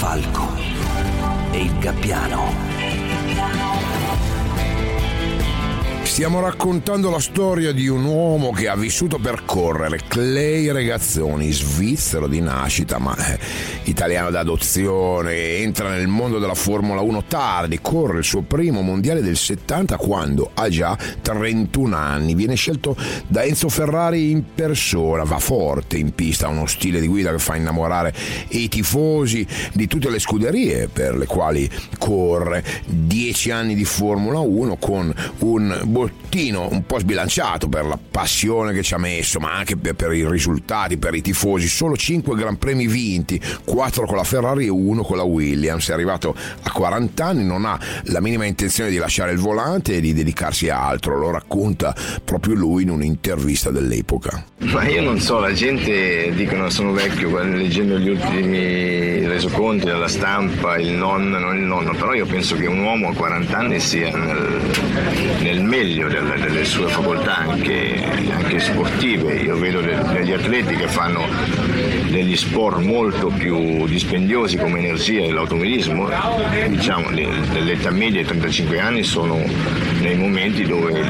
falco 0.00 0.48
e 1.50 1.64
il 1.64 1.78
gabbiano. 1.78 2.69
Stiamo 6.20 6.40
raccontando 6.40 7.08
la 7.08 7.18
storia 7.18 7.72
di 7.72 7.88
un 7.88 8.04
uomo 8.04 8.52
che 8.52 8.68
ha 8.68 8.76
vissuto 8.76 9.18
per 9.18 9.46
correre, 9.46 10.00
Clay 10.06 10.70
Regazzoni, 10.70 11.50
svizzero 11.50 12.26
di 12.26 12.42
nascita, 12.42 12.98
ma 12.98 13.16
eh, 13.16 13.38
italiano 13.84 14.28
d'adozione, 14.28 15.56
entra 15.56 15.88
nel 15.88 16.08
mondo 16.08 16.38
della 16.38 16.54
Formula 16.54 17.00
1 17.00 17.24
tardi, 17.24 17.80
corre 17.80 18.18
il 18.18 18.24
suo 18.24 18.42
primo 18.42 18.82
mondiale 18.82 19.22
del 19.22 19.38
70 19.38 19.96
quando 19.96 20.50
ha 20.52 20.68
già 20.68 20.94
31 21.22 21.96
anni, 21.96 22.34
viene 22.34 22.54
scelto 22.54 22.94
da 23.26 23.42
Enzo 23.42 23.70
Ferrari 23.70 24.30
in 24.30 24.44
persona, 24.54 25.24
va 25.24 25.38
forte 25.38 25.96
in 25.96 26.14
pista, 26.14 26.48
ha 26.48 26.50
uno 26.50 26.66
stile 26.66 27.00
di 27.00 27.06
guida 27.06 27.30
che 27.30 27.38
fa 27.38 27.56
innamorare 27.56 28.12
i 28.48 28.68
tifosi 28.68 29.46
di 29.72 29.86
tutte 29.86 30.10
le 30.10 30.18
scuderie 30.18 30.86
per 30.88 31.16
le 31.16 31.24
quali 31.24 31.66
corre, 31.96 32.62
10 32.84 33.50
anni 33.52 33.74
di 33.74 33.86
Formula 33.86 34.40
1 34.40 34.76
con 34.76 35.14
un 35.38 35.80
pilottino 36.30 36.68
un 36.70 36.86
po' 36.86 37.00
sbilanciato 37.00 37.68
per 37.68 37.84
la 37.84 37.98
passione 37.98 38.72
che 38.72 38.82
ci 38.82 38.94
ha 38.94 38.98
messo, 38.98 39.40
ma 39.40 39.52
anche 39.52 39.76
per, 39.76 40.12
i 40.12 40.28
risultati, 40.28 40.96
per 40.96 41.14
i 41.14 41.20
tifosi. 41.20 41.66
Solo 41.66 41.96
5 41.96 42.36
Gran 42.36 42.56
Premi 42.56 42.86
vinti, 42.86 43.40
4 43.64 44.06
con 44.06 44.16
la 44.16 44.24
Ferrari 44.24 44.66
e 44.66 44.70
1 44.70 45.02
con 45.02 45.16
la 45.16 45.24
Williams. 45.24 45.88
È 45.88 45.92
arrivato 45.92 46.34
a 46.62 46.70
40 46.70 47.24
anni, 47.24 47.44
non 47.44 47.64
ha 47.64 47.78
la 48.04 48.20
minima 48.20 48.44
intenzione 48.44 48.90
di 48.90 48.96
lasciare 48.96 49.32
il 49.32 49.38
volante 49.38 49.94
e 49.94 50.00
di 50.00 50.14
dedicarsi 50.14 50.68
a 50.68 50.86
altro. 50.86 51.18
Lo 51.18 51.30
racconta 51.30 51.94
proprio 52.24 52.54
lui 52.54 52.84
in 52.84 52.90
un'intervista 52.90 53.70
dell'epoca. 53.70 54.44
Ma 54.58 54.86
io 54.86 55.02
non 55.02 55.18
so, 55.18 55.40
la 55.40 55.52
gente 55.52 56.32
dicono 56.34 56.70
sono 56.70 56.92
vecchio 56.92 57.38
leggendo 57.42 57.98
gli 57.98 58.10
ultimi 58.10 59.26
resoconti 59.26 59.86
della 59.86 60.08
stampa, 60.08 60.76
il 60.76 60.90
nonno, 60.90 61.38
non 61.38 61.56
il 61.56 61.62
nonno, 61.62 61.92
però 61.94 62.14
io 62.14 62.26
penso 62.26 62.56
che 62.56 62.66
un 62.66 62.78
uomo 62.80 63.08
a 63.08 63.14
40 63.14 63.56
anni 63.56 63.80
sia 63.80 64.14
nel, 64.14 64.60
nel 65.40 65.62
meglio 65.62 65.99
delle, 66.08 66.38
delle, 66.40 66.64
sue 66.64 66.88
facoltà 66.88 67.38
anche, 67.38 68.02
anche, 68.30 68.58
sportive. 68.58 69.34
Io 69.36 69.56
vedo 69.56 69.80
degli 69.80 70.32
atleti 70.32 70.74
che 70.74 70.88
fanno 70.88 71.24
degli 72.10 72.36
sport 72.36 72.78
molto 72.78 73.28
più 73.28 73.86
dispendiosi 73.86 74.56
come 74.56 74.80
energia 74.80 75.22
dell'automobilismo, 75.22 76.08
diciamo 76.68 77.10
dell'età 77.10 77.90
media, 77.90 78.24
35 78.24 78.80
anni, 78.80 79.02
sono 79.02 79.42
nei 80.00 80.16
momenti 80.16 80.64
dove 80.64 81.02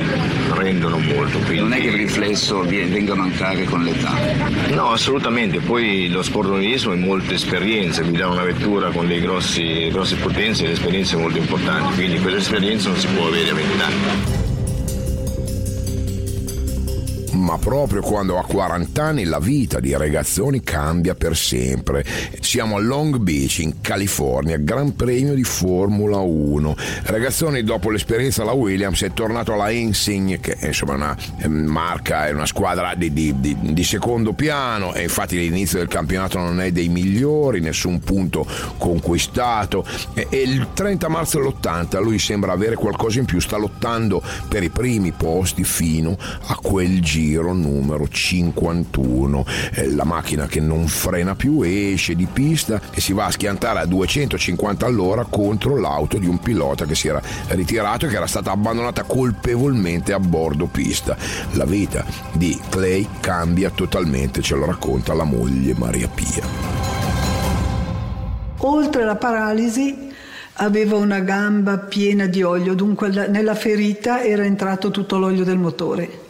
rendono 0.55 0.98
molto. 0.98 1.38
Quindi... 1.38 1.61
Non 1.61 1.72
è 1.72 1.81
che 1.81 1.87
il 1.88 1.94
riflesso 1.94 2.62
venga 2.62 3.12
a 3.12 3.16
mancare 3.16 3.64
con 3.64 3.83
l'età? 3.83 4.12
No, 4.70 4.90
assolutamente. 4.90 5.61
Poi 5.61 6.09
lo 6.09 6.22
sport 6.22 6.46
automobilismo 6.46 6.92
è 6.92 6.96
molta 6.96 7.35
esperienza, 7.35 8.03
guidare 8.03 8.33
una 8.33 8.42
vettura 8.42 8.90
con 8.90 9.07
delle 9.07 9.20
grosse 9.20 10.16
potenze, 10.16 10.66
le 10.66 10.72
esperienze 10.72 11.16
molto 11.16 11.38
importanti, 11.38 11.94
quindi 11.94 12.18
quell'esperienza 12.18 12.88
non 12.88 12.98
si 12.98 13.07
può 13.09 13.26
avere 13.26 13.50
a 13.50 13.55
20 13.55 13.83
anni 13.83 14.39
ma 17.40 17.59
proprio 17.59 18.03
quando 18.03 18.38
ha 18.38 18.44
40 18.44 19.03
anni 19.03 19.24
la 19.24 19.38
vita 19.38 19.81
di 19.81 19.96
Regazzoni 19.96 20.62
cambia 20.62 21.14
per 21.14 21.37
sempre. 21.37 22.05
Siamo 22.40 22.76
a 22.76 22.81
Long 22.81 23.16
Beach, 23.16 23.59
in 23.59 23.81
California, 23.81 24.59
Gran 24.59 24.94
Premio 24.94 25.35
di 25.35 25.42
Formula 25.42 26.18
1. 26.18 26.76
Regazzoni, 27.05 27.62
dopo 27.64 27.90
l'esperienza 27.90 28.42
alla 28.42 28.53
Williams, 28.53 29.03
è 29.03 29.12
tornato 29.12 29.55
alla 29.55 29.70
Insigne, 29.70 30.38
che 30.38 30.53
è 30.53 30.66
insomma 30.66 30.94
una 30.94 31.16
ehm, 31.38 31.53
marca, 31.53 32.26
è 32.26 32.33
una 32.33 32.46
squadra 32.46 32.94
di, 32.94 33.12
di, 33.12 33.35
di, 33.40 33.57
di 33.59 33.85
secondo 33.85 34.33
piano, 34.33 34.94
e 34.94 35.03
infatti 35.03 35.37
l'inizio 35.37 35.79
del 35.79 35.88
campionato 35.88 36.38
non 36.38 36.61
è 36.61 36.70
dei 36.70 36.88
migliori, 36.88 37.61
nessun 37.61 38.00
punto 38.00 38.46
conquistato. 38.76 39.85
E, 40.14 40.26
e 40.29 40.42
il 40.42 40.68
30 40.74 41.09
marzo 41.09 41.38
dell'80 41.38 42.03
lui 42.03 42.18
sembra 42.18 42.53
avere 42.53 42.76
qualcosa 42.76 43.18
in 43.18 43.24
più, 43.24 43.40
sta 43.40 43.57
lottando 43.57 44.22
per 44.48 44.62
i 44.62 44.68
primi 44.70 45.12
posti 45.12 45.64
fino 45.64 46.16
a 46.46 46.55
quel 46.57 47.00
giro 47.00 47.30
giro 47.31 47.53
numero 47.53 48.09
51. 48.09 49.47
La 49.95 50.05
macchina 50.05 50.47
che 50.47 50.59
non 50.59 50.88
frena 50.88 51.37
più 51.37 51.62
esce 51.62 52.16
di 52.16 52.27
pista 52.27 52.81
e 52.90 53.01
si 53.01 53.12
va 53.12 53.27
a 53.27 53.31
schiantare 53.31 53.79
a 53.79 53.87
250 53.87 54.85
all'ora 54.85 55.25
contro 55.25 55.79
l'auto 55.79 56.19
di 56.19 56.27
un 56.27 56.40
pilota 56.40 56.87
che 56.87 56.97
si 56.97 57.07
era 57.07 57.23
ritirato 57.49 58.07
e 58.07 58.09
che 58.09 58.16
era 58.16 58.27
stata 58.27 58.51
abbandonata 58.51 59.05
colpevolmente 59.05 60.12
a 60.12 60.19
bordo 60.19 60.66
pista. 60.66 61.16
La 61.53 61.64
vita 61.64 62.05
di 62.33 62.59
Clay 62.69 63.07
cambia 63.21 63.71
totalmente, 63.71 64.43
ce 64.43 64.57
lo 64.57 64.66
racconta 64.66 65.14
la 65.14 65.25
moglie 65.25 65.75
Maria 65.77 66.09
Pia. 66.09 66.43
Oltre 68.62 69.03
alla 69.03 69.16
paralisi 69.16 70.09
aveva 70.55 70.97
una 70.97 71.21
gamba 71.21 71.79
piena 71.79 72.27
di 72.27 72.43
olio, 72.43 72.75
dunque 72.75 73.09
nella 73.09 73.55
ferita 73.55 74.23
era 74.23 74.45
entrato 74.45 74.90
tutto 74.90 75.16
l'olio 75.16 75.45
del 75.45 75.59
motore 75.59 76.29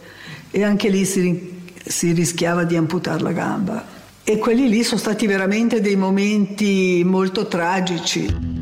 e 0.51 0.63
anche 0.63 0.89
lì 0.89 1.05
si, 1.05 1.63
si 1.83 2.11
rischiava 2.11 2.63
di 2.65 2.75
amputare 2.75 3.21
la 3.21 3.31
gamba. 3.31 3.99
E 4.23 4.37
quelli 4.37 4.69
lì 4.69 4.83
sono 4.83 4.99
stati 4.99 5.25
veramente 5.25 5.81
dei 5.81 5.95
momenti 5.95 7.01
molto 7.03 7.47
tragici. 7.47 8.60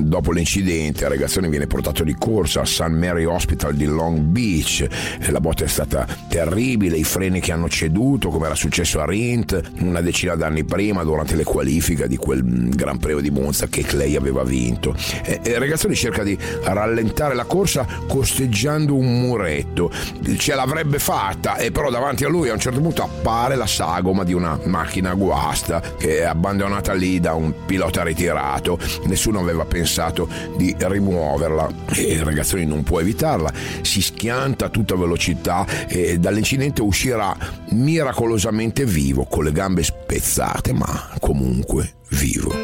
Dopo 0.00 0.30
l'incidente, 0.32 1.04
il 1.04 1.10
ragazzone 1.10 1.48
viene 1.48 1.66
portato 1.66 2.04
di 2.04 2.14
corsa 2.14 2.60
al 2.60 2.68
St. 2.68 2.86
Mary 2.88 3.24
Hospital 3.24 3.74
di 3.74 3.84
Long 3.84 4.18
Beach. 4.20 4.86
La 5.30 5.40
botta 5.40 5.64
è 5.64 5.66
stata 5.66 6.06
terribile, 6.28 6.96
i 6.96 7.04
freni 7.04 7.40
che 7.40 7.52
hanno 7.52 7.68
ceduto, 7.68 8.28
come 8.28 8.46
era 8.46 8.54
successo 8.54 9.00
a 9.00 9.04
Rint 9.04 9.60
una 9.80 10.00
decina 10.00 10.36
d'anni 10.36 10.64
prima 10.64 11.02
durante 11.02 11.34
le 11.34 11.42
qualifiche 11.42 12.06
di 12.06 12.16
quel 12.16 12.42
Gran 12.44 12.98
Premio 12.98 13.20
di 13.20 13.30
Monza 13.30 13.66
che 13.66 13.82
Clay 13.82 14.14
aveva 14.14 14.44
vinto. 14.44 14.94
E 15.24 15.40
il 15.44 15.58
ragazzone 15.58 15.94
cerca 15.94 16.22
di 16.22 16.38
rallentare 16.62 17.34
la 17.34 17.44
corsa 17.44 17.86
costeggiando 18.06 18.94
un 18.94 19.20
muretto. 19.20 19.90
Ce 20.36 20.54
l'avrebbe 20.54 21.00
fatta, 21.00 21.56
e 21.56 21.72
però 21.72 21.90
davanti 21.90 22.24
a 22.24 22.28
lui 22.28 22.48
a 22.50 22.52
un 22.52 22.60
certo 22.60 22.80
punto 22.80 23.02
appare 23.02 23.56
la 23.56 23.66
sagoma 23.66 24.22
di 24.22 24.32
una 24.32 24.58
macchina 24.64 25.12
guasta 25.14 25.82
che 25.98 26.20
è 26.20 26.24
abbandonata 26.24 26.92
lì 26.92 27.18
da 27.18 27.34
un 27.34 27.52
pilota 27.66 28.04
ritirato. 28.04 28.78
Nessuno 29.06 29.40
aveva 29.40 29.64
pensato 29.64 29.87
pensato 29.88 30.28
di 30.58 30.76
rimuoverla 30.78 31.86
e 31.94 32.12
il 32.12 32.22
ragazzone 32.22 32.66
non 32.66 32.82
può 32.82 33.00
evitarla, 33.00 33.50
si 33.80 34.02
schianta 34.02 34.66
a 34.66 34.68
tutta 34.68 34.94
velocità 34.94 35.66
e 35.88 36.18
dall'incidente 36.18 36.82
uscirà 36.82 37.34
miracolosamente 37.70 38.84
vivo, 38.84 39.24
con 39.24 39.44
le 39.44 39.52
gambe 39.52 39.82
spezzate, 39.82 40.74
ma 40.74 41.08
comunque 41.18 41.94
vivo. 42.10 42.54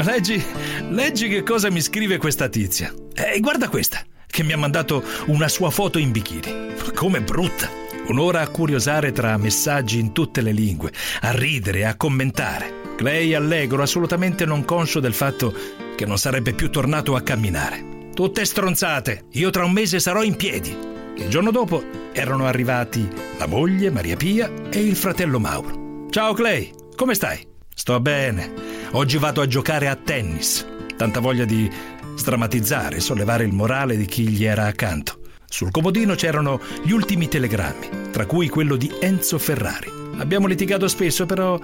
Leggi, 0.00 0.42
leggi 0.90 1.28
che 1.28 1.42
cosa 1.42 1.68
mi 1.70 1.80
scrive 1.80 2.18
questa 2.18 2.48
tizia. 2.48 2.94
E 3.14 3.40
guarda 3.40 3.68
questa, 3.68 4.00
che 4.26 4.44
mi 4.44 4.52
ha 4.52 4.56
mandato 4.56 5.02
una 5.26 5.48
sua 5.48 5.70
foto 5.70 5.98
in 5.98 6.12
bikini. 6.12 6.76
Come 6.94 7.20
brutta. 7.20 7.68
Un'ora 8.06 8.40
a 8.40 8.48
curiosare 8.48 9.12
tra 9.12 9.36
messaggi 9.36 9.98
in 9.98 10.12
tutte 10.12 10.40
le 10.40 10.52
lingue, 10.52 10.92
a 11.20 11.32
ridere, 11.32 11.84
a 11.84 11.94
commentare. 11.96 12.87
Clay 12.98 13.32
allegro, 13.32 13.80
assolutamente 13.80 14.44
non 14.44 14.64
conscio 14.64 14.98
del 14.98 15.14
fatto 15.14 15.54
che 15.94 16.04
non 16.04 16.18
sarebbe 16.18 16.52
più 16.52 16.68
tornato 16.68 17.14
a 17.14 17.20
camminare. 17.20 18.08
Tutte 18.12 18.44
stronzate, 18.44 19.26
io 19.34 19.50
tra 19.50 19.64
un 19.64 19.70
mese 19.70 20.00
sarò 20.00 20.24
in 20.24 20.34
piedi. 20.34 20.76
Il 21.16 21.28
giorno 21.28 21.52
dopo 21.52 21.80
erano 22.12 22.46
arrivati 22.46 23.08
la 23.38 23.46
moglie, 23.46 23.92
Maria 23.92 24.16
Pia, 24.16 24.50
e 24.68 24.80
il 24.80 24.96
fratello 24.96 25.38
Mauro. 25.38 26.08
Ciao 26.10 26.32
Clay, 26.32 26.72
come 26.96 27.14
stai? 27.14 27.46
Sto 27.72 28.00
bene. 28.00 28.52
Oggi 28.90 29.16
vado 29.16 29.42
a 29.42 29.46
giocare 29.46 29.86
a 29.86 29.94
tennis. 29.94 30.66
Tanta 30.96 31.20
voglia 31.20 31.44
di 31.44 31.70
sdrammatizzare, 32.16 32.98
sollevare 32.98 33.44
il 33.44 33.52
morale 33.52 33.96
di 33.96 34.06
chi 34.06 34.26
gli 34.26 34.44
era 34.44 34.64
accanto. 34.64 35.20
Sul 35.46 35.70
comodino 35.70 36.16
c'erano 36.16 36.60
gli 36.82 36.90
ultimi 36.90 37.28
telegrammi, 37.28 38.10
tra 38.10 38.26
cui 38.26 38.48
quello 38.48 38.74
di 38.74 38.90
Enzo 39.00 39.38
Ferrari. 39.38 39.88
Abbiamo 40.16 40.48
litigato 40.48 40.88
spesso, 40.88 41.26
però 41.26 41.56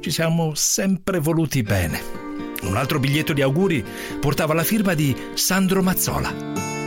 ci 0.00 0.10
siamo 0.10 0.54
sempre 0.54 1.18
voluti 1.18 1.62
bene. 1.62 2.02
Un 2.62 2.76
altro 2.76 2.98
biglietto 2.98 3.32
di 3.32 3.42
auguri 3.42 3.84
portava 4.18 4.54
la 4.54 4.64
firma 4.64 4.94
di 4.94 5.14
Sandro 5.34 5.82
Mazzola. 5.82 6.79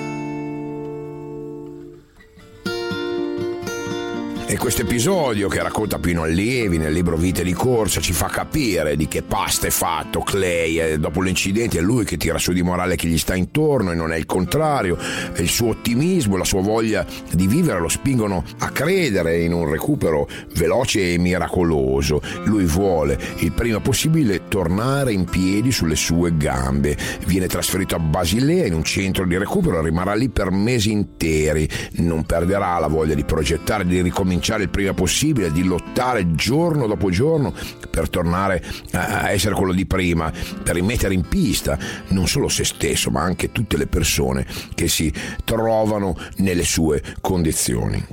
E 4.53 4.57
questo 4.57 4.83
episodio 4.83 5.49
che 5.49 5.63
racconta 5.63 5.97
Pino 5.97 6.21
Allievi 6.21 6.77
nel 6.77 6.93
libro 6.93 7.17
Vite 7.17 7.41
di 7.43 7.53
corsa 7.53 7.99
ci 7.99 8.13
fa 8.13 8.27
capire 8.27 8.95
di 8.95 9.07
che 9.07 9.23
pasta 9.23 9.65
è 9.65 9.71
fatto 9.71 10.19
Clay. 10.19 10.79
E 10.79 10.99
dopo 10.99 11.23
l'incidente 11.23 11.79
è 11.79 11.81
lui 11.81 12.05
che 12.05 12.17
tira 12.17 12.37
su 12.37 12.53
di 12.53 12.61
morale 12.61 12.95
chi 12.95 13.07
gli 13.07 13.17
sta 13.17 13.33
intorno 13.33 13.91
e 13.91 13.95
non 13.95 14.13
è 14.13 14.15
il 14.15 14.27
contrario. 14.27 14.95
Il 15.37 15.49
suo 15.49 15.69
ottimismo, 15.69 16.37
la 16.37 16.43
sua 16.43 16.61
voglia 16.61 17.03
di 17.31 17.47
vivere 17.47 17.79
lo 17.79 17.87
spingono 17.87 18.43
a 18.59 18.69
credere 18.69 19.41
in 19.41 19.53
un 19.53 19.67
recupero 19.67 20.29
veloce 20.53 21.13
e 21.13 21.17
miracoloso. 21.17 22.21
Lui 22.43 22.65
vuole 22.65 23.17
il 23.39 23.53
prima 23.53 23.79
possibile 23.79 24.49
tornare 24.49 25.13
in 25.13 25.25
piedi 25.25 25.71
sulle 25.71 25.95
sue 25.95 26.37
gambe. 26.37 26.95
Viene 27.25 27.47
trasferito 27.47 27.95
a 27.95 27.99
Basilea 27.99 28.67
in 28.67 28.75
un 28.75 28.83
centro 28.83 29.25
di 29.25 29.35
recupero 29.35 29.79
e 29.79 29.83
rimarrà 29.83 30.13
lì 30.13 30.29
per 30.29 30.51
mesi 30.51 30.91
interi. 30.91 31.67
Non 31.93 32.23
perderà 32.23 32.77
la 32.77 32.85
voglia 32.87 33.15
di 33.15 33.23
progettare, 33.23 33.83
di 33.87 33.99
ricominciare 33.99 34.41
cominciare 34.43 34.63
il 34.63 34.69
prima 34.69 34.93
possibile, 34.93 35.53
di 35.53 35.63
lottare 35.63 36.35
giorno 36.35 36.85
dopo 36.85 37.09
giorno 37.09 37.53
per 37.89 38.09
tornare 38.09 38.61
a 38.91 39.31
essere 39.31 39.55
quello 39.55 39.71
di 39.71 39.85
prima, 39.85 40.31
per 40.61 40.75
rimettere 40.75 41.13
in 41.13 41.25
pista 41.25 41.79
non 42.09 42.27
solo 42.27 42.49
se 42.49 42.65
stesso, 42.65 43.09
ma 43.09 43.21
anche 43.21 43.53
tutte 43.53 43.77
le 43.77 43.87
persone 43.87 44.45
che 44.75 44.89
si 44.89 45.13
trovano 45.45 46.17
nelle 46.37 46.65
sue 46.65 47.01
condizioni. 47.21 48.05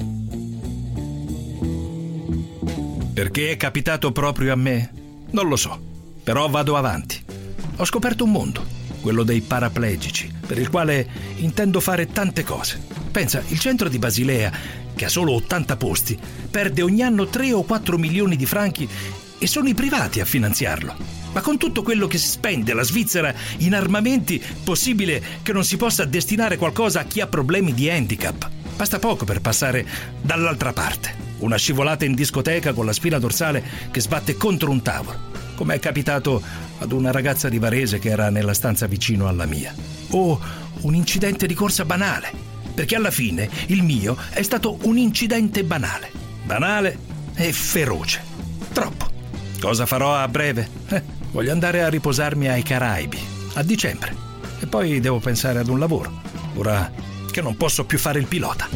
Perché 3.12 3.50
è 3.50 3.56
capitato 3.56 4.12
proprio 4.12 4.52
a 4.52 4.56
me? 4.56 4.92
Non 5.30 5.48
lo 5.48 5.56
so, 5.56 5.82
però 6.22 6.48
vado 6.48 6.76
avanti. 6.76 7.20
Ho 7.76 7.84
scoperto 7.84 8.22
un 8.22 8.30
mondo, 8.30 8.64
quello 9.00 9.24
dei 9.24 9.40
paraplegici, 9.40 10.32
per 10.46 10.58
il 10.58 10.70
quale 10.70 11.08
intendo 11.38 11.80
fare 11.80 12.06
tante 12.06 12.44
cose. 12.44 12.80
Pensa, 13.10 13.42
il 13.48 13.58
centro 13.58 13.88
di 13.88 13.98
Basilea 13.98 14.52
che 15.00 15.06
ha 15.06 15.08
solo 15.08 15.32
80 15.32 15.76
posti, 15.78 16.18
perde 16.50 16.82
ogni 16.82 17.00
anno 17.00 17.26
3 17.26 17.54
o 17.54 17.62
4 17.62 17.96
milioni 17.96 18.36
di 18.36 18.44
franchi 18.44 18.86
e 19.38 19.46
sono 19.46 19.66
i 19.66 19.72
privati 19.72 20.20
a 20.20 20.26
finanziarlo. 20.26 20.94
Ma 21.32 21.40
con 21.40 21.56
tutto 21.56 21.82
quello 21.82 22.06
che 22.06 22.18
si 22.18 22.28
spende 22.28 22.74
la 22.74 22.82
Svizzera 22.82 23.32
in 23.60 23.74
armamenti, 23.74 24.42
possibile 24.62 25.22
che 25.40 25.54
non 25.54 25.64
si 25.64 25.78
possa 25.78 26.04
destinare 26.04 26.58
qualcosa 26.58 27.00
a 27.00 27.04
chi 27.04 27.22
ha 27.22 27.26
problemi 27.26 27.72
di 27.72 27.88
handicap. 27.88 28.46
Basta 28.76 28.98
poco 28.98 29.24
per 29.24 29.40
passare 29.40 29.86
dall'altra 30.20 30.74
parte. 30.74 31.14
Una 31.38 31.56
scivolata 31.56 32.04
in 32.04 32.14
discoteca 32.14 32.74
con 32.74 32.84
la 32.84 32.92
spina 32.92 33.18
dorsale 33.18 33.64
che 33.90 34.02
sbatte 34.02 34.36
contro 34.36 34.70
un 34.70 34.82
tavolo, 34.82 35.18
come 35.54 35.76
è 35.76 35.78
capitato 35.78 36.42
ad 36.78 36.92
una 36.92 37.10
ragazza 37.10 37.48
di 37.48 37.58
Varese 37.58 37.98
che 37.98 38.10
era 38.10 38.28
nella 38.28 38.52
stanza 38.52 38.86
vicino 38.86 39.28
alla 39.28 39.46
mia. 39.46 39.74
O 40.10 40.38
un 40.82 40.94
incidente 40.94 41.46
di 41.46 41.54
corsa 41.54 41.86
banale, 41.86 42.49
perché 42.74 42.96
alla 42.96 43.10
fine 43.10 43.48
il 43.66 43.82
mio 43.82 44.16
è 44.30 44.42
stato 44.42 44.78
un 44.82 44.98
incidente 44.98 45.64
banale. 45.64 46.10
Banale 46.44 46.98
e 47.34 47.52
feroce. 47.52 48.22
Troppo. 48.72 49.08
Cosa 49.60 49.86
farò 49.86 50.14
a 50.14 50.26
breve? 50.28 50.68
Eh, 50.88 51.02
voglio 51.32 51.52
andare 51.52 51.82
a 51.82 51.88
riposarmi 51.88 52.48
ai 52.48 52.62
Caraibi, 52.62 53.18
a 53.54 53.62
dicembre. 53.62 54.14
E 54.60 54.66
poi 54.66 55.00
devo 55.00 55.18
pensare 55.18 55.58
ad 55.58 55.68
un 55.68 55.78
lavoro, 55.78 56.20
ora 56.54 56.90
che 57.30 57.40
non 57.40 57.56
posso 57.56 57.84
più 57.84 57.98
fare 57.98 58.18
il 58.18 58.26
pilota. 58.26 58.68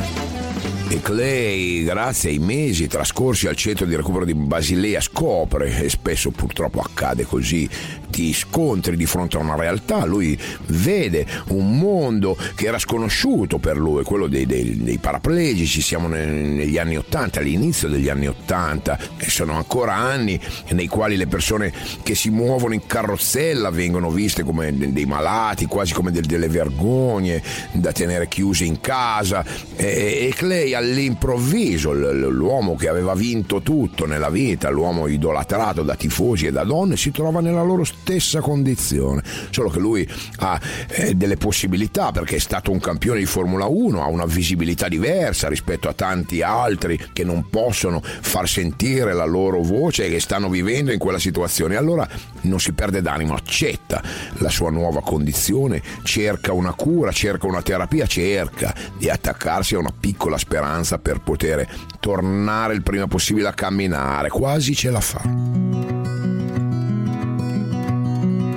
E 0.88 1.00
Clay, 1.00 1.82
grazie 1.82 2.30
ai 2.30 2.38
mesi 2.38 2.86
trascorsi 2.86 3.48
al 3.48 3.56
centro 3.56 3.86
di 3.86 3.96
recupero 3.96 4.24
di 4.24 4.34
Basilea, 4.34 5.00
scopre, 5.00 5.82
e 5.82 5.88
spesso 5.88 6.30
purtroppo 6.30 6.80
accade 6.80 7.24
così, 7.24 7.68
ti 8.14 8.32
scontri 8.32 8.96
di 8.96 9.06
fronte 9.06 9.36
a 9.38 9.40
una 9.40 9.56
realtà, 9.56 10.04
lui 10.04 10.38
vede 10.66 11.26
un 11.48 11.76
mondo 11.76 12.38
che 12.54 12.66
era 12.66 12.78
sconosciuto 12.78 13.58
per 13.58 13.76
lui, 13.76 14.04
quello 14.04 14.28
dei, 14.28 14.46
dei, 14.46 14.84
dei 14.84 14.98
paraplegici, 14.98 15.80
siamo 15.80 16.06
negli 16.06 16.78
anni 16.78 16.96
Ottanta, 16.96 17.40
all'inizio 17.40 17.88
degli 17.88 18.08
anni 18.08 18.28
Ottanta, 18.28 18.96
e 19.16 19.28
sono 19.28 19.54
ancora 19.54 19.96
anni 19.96 20.38
nei 20.68 20.86
quali 20.86 21.16
le 21.16 21.26
persone 21.26 21.72
che 22.04 22.14
si 22.14 22.30
muovono 22.30 22.74
in 22.74 22.86
carrozzella 22.86 23.70
vengono 23.70 24.10
viste 24.10 24.44
come 24.44 24.72
dei 24.92 25.06
malati, 25.06 25.66
quasi 25.66 25.92
come 25.92 26.12
delle 26.12 26.46
vergogne 26.46 27.42
da 27.72 27.90
tenere 27.90 28.28
chiuse 28.28 28.64
in 28.64 28.80
casa, 28.80 29.44
e, 29.74 30.28
e 30.28 30.32
Clay 30.36 30.72
all'improvviso 30.72 31.92
l'uomo 31.92 32.76
che 32.76 32.88
aveva 32.88 33.14
vinto 33.14 33.60
tutto 33.60 34.06
nella 34.06 34.30
vita, 34.30 34.70
l'uomo 34.70 35.08
idolatrato 35.08 35.82
da 35.82 35.96
tifosi 35.96 36.46
e 36.46 36.52
da 36.52 36.62
donne, 36.62 36.96
si 36.96 37.10
trova 37.10 37.40
nella 37.40 37.64
loro 37.64 37.82
stessa 38.04 38.42
condizione, 38.42 39.22
solo 39.48 39.70
che 39.70 39.78
lui 39.78 40.06
ha 40.40 40.60
eh, 40.88 41.14
delle 41.14 41.38
possibilità 41.38 42.12
perché 42.12 42.36
è 42.36 42.38
stato 42.38 42.70
un 42.70 42.78
campione 42.78 43.18
di 43.18 43.24
Formula 43.24 43.64
1, 43.64 44.02
ha 44.02 44.08
una 44.08 44.26
visibilità 44.26 44.88
diversa 44.88 45.48
rispetto 45.48 45.88
a 45.88 45.94
tanti 45.94 46.42
altri 46.42 47.00
che 47.14 47.24
non 47.24 47.48
possono 47.48 48.02
far 48.02 48.46
sentire 48.46 49.14
la 49.14 49.24
loro 49.24 49.62
voce 49.62 50.04
e 50.04 50.10
che 50.10 50.20
stanno 50.20 50.50
vivendo 50.50 50.92
in 50.92 50.98
quella 50.98 51.18
situazione. 51.18 51.76
Allora 51.76 52.06
non 52.42 52.60
si 52.60 52.74
perde 52.74 53.00
d'animo, 53.00 53.32
accetta 53.32 54.02
la 54.34 54.50
sua 54.50 54.70
nuova 54.70 55.00
condizione, 55.00 55.80
cerca 56.02 56.52
una 56.52 56.74
cura, 56.74 57.10
cerca 57.10 57.46
una 57.46 57.62
terapia, 57.62 58.06
cerca 58.06 58.74
di 58.98 59.08
attaccarsi 59.08 59.76
a 59.76 59.78
una 59.78 59.94
piccola 59.98 60.36
speranza 60.36 60.98
per 60.98 61.22
poter 61.22 61.66
tornare 62.00 62.74
il 62.74 62.82
prima 62.82 63.06
possibile 63.06 63.48
a 63.48 63.54
camminare, 63.54 64.28
quasi 64.28 64.74
ce 64.74 64.90
la 64.90 65.00
fa. 65.00 65.93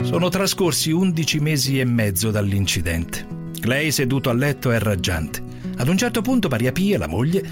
Sono 0.07 0.29
trascorsi 0.29 0.89
11 0.89 1.39
mesi 1.41 1.79
e 1.81 1.83
mezzo 1.83 2.31
dall'incidente. 2.31 3.27
Clay 3.59 3.91
seduto 3.91 4.29
a 4.29 4.33
letto 4.33 4.71
è 4.71 4.79
raggiante. 4.79 5.43
Ad 5.75 5.89
un 5.89 5.97
certo 5.97 6.21
punto 6.21 6.47
Maria 6.47 6.71
Pia, 6.71 6.97
la 6.97 7.09
moglie, 7.09 7.45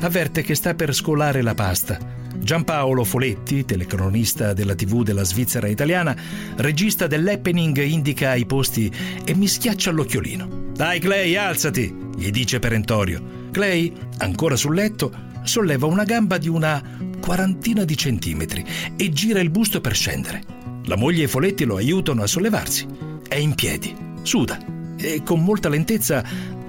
avverte 0.00 0.42
che 0.42 0.56
sta 0.56 0.74
per 0.74 0.92
scolare 0.92 1.40
la 1.40 1.54
pasta. 1.54 2.00
Giampaolo 2.36 3.04
Foletti, 3.04 3.64
telecronista 3.64 4.52
della 4.52 4.74
TV 4.74 5.04
della 5.04 5.22
Svizzera 5.22 5.68
italiana, 5.68 6.16
regista 6.56 7.06
dell'happening, 7.06 7.80
indica 7.80 8.34
i 8.34 8.44
posti 8.44 8.92
e 9.24 9.32
mi 9.36 9.46
schiaccia 9.46 9.92
l'occhiolino. 9.92 10.72
Dai 10.74 10.98
Clay, 10.98 11.36
alzati, 11.36 11.94
gli 12.16 12.30
dice 12.30 12.58
perentorio. 12.58 13.22
Clay, 13.52 13.92
ancora 14.18 14.56
sul 14.56 14.74
letto, 14.74 15.12
solleva 15.44 15.86
una 15.86 16.02
gamba 16.02 16.38
di 16.38 16.48
una 16.48 16.82
quarantina 17.20 17.84
di 17.84 17.96
centimetri 17.96 18.66
e 18.96 19.10
gira 19.10 19.38
il 19.38 19.50
busto 19.50 19.80
per 19.80 19.94
scendere. 19.94 20.58
La 20.84 20.96
moglie 20.96 21.24
e 21.24 21.28
Foletti 21.28 21.64
lo 21.64 21.76
aiutano 21.76 22.22
a 22.22 22.26
sollevarsi. 22.26 22.86
È 23.28 23.36
in 23.36 23.54
piedi, 23.54 23.94
suda 24.22 24.58
e 24.96 25.22
con 25.22 25.42
molta 25.42 25.68
lentezza 25.68 26.22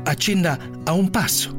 accenna 0.04 0.58
a 0.84 0.94
un 0.94 1.10
passo, 1.10 1.56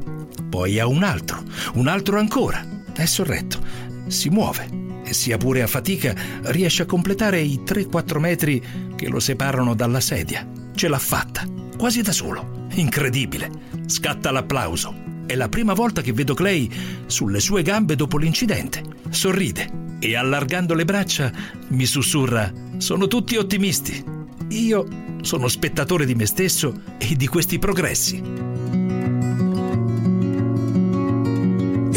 poi 0.49 0.79
a 0.79 0.87
un 0.87 1.03
altro, 1.03 1.43
un 1.75 1.87
altro 1.87 2.19
ancora. 2.19 2.65
È 2.93 3.05
sorretto, 3.05 3.59
si 4.07 4.29
muove 4.29 4.81
e 5.03 5.13
sia 5.13 5.37
pure 5.37 5.61
a 5.61 5.67
fatica 5.67 6.15
riesce 6.43 6.83
a 6.83 6.85
completare 6.85 7.39
i 7.41 7.61
3-4 7.65 8.19
metri 8.19 8.63
che 8.95 9.09
lo 9.09 9.19
separano 9.19 9.75
dalla 9.75 9.99
sedia. 9.99 10.47
Ce 10.75 10.87
l'ha 10.87 10.99
fatta, 10.99 11.45
quasi 11.77 12.01
da 12.01 12.11
solo. 12.11 12.67
Incredibile. 12.75 13.49
Scatta 13.85 14.31
l'applauso. 14.31 14.95
È 15.25 15.35
la 15.35 15.49
prima 15.49 15.73
volta 15.73 16.01
che 16.01 16.13
vedo 16.13 16.33
Clay 16.33 16.69
sulle 17.05 17.39
sue 17.39 17.61
gambe 17.61 17.95
dopo 17.95 18.17
l'incidente. 18.17 18.81
Sorride 19.09 19.82
e 20.03 20.17
allargando 20.17 20.73
le 20.73 20.83
braccia 20.83 21.31
mi 21.69 21.85
sussurra: 21.85 22.51
Sono 22.77 23.07
tutti 23.07 23.37
ottimisti. 23.37 24.03
Io 24.49 24.85
sono 25.21 25.47
spettatore 25.47 26.05
di 26.05 26.15
me 26.15 26.25
stesso 26.25 26.73
e 26.97 27.15
di 27.15 27.27
questi 27.27 27.57
progressi. 27.57 28.53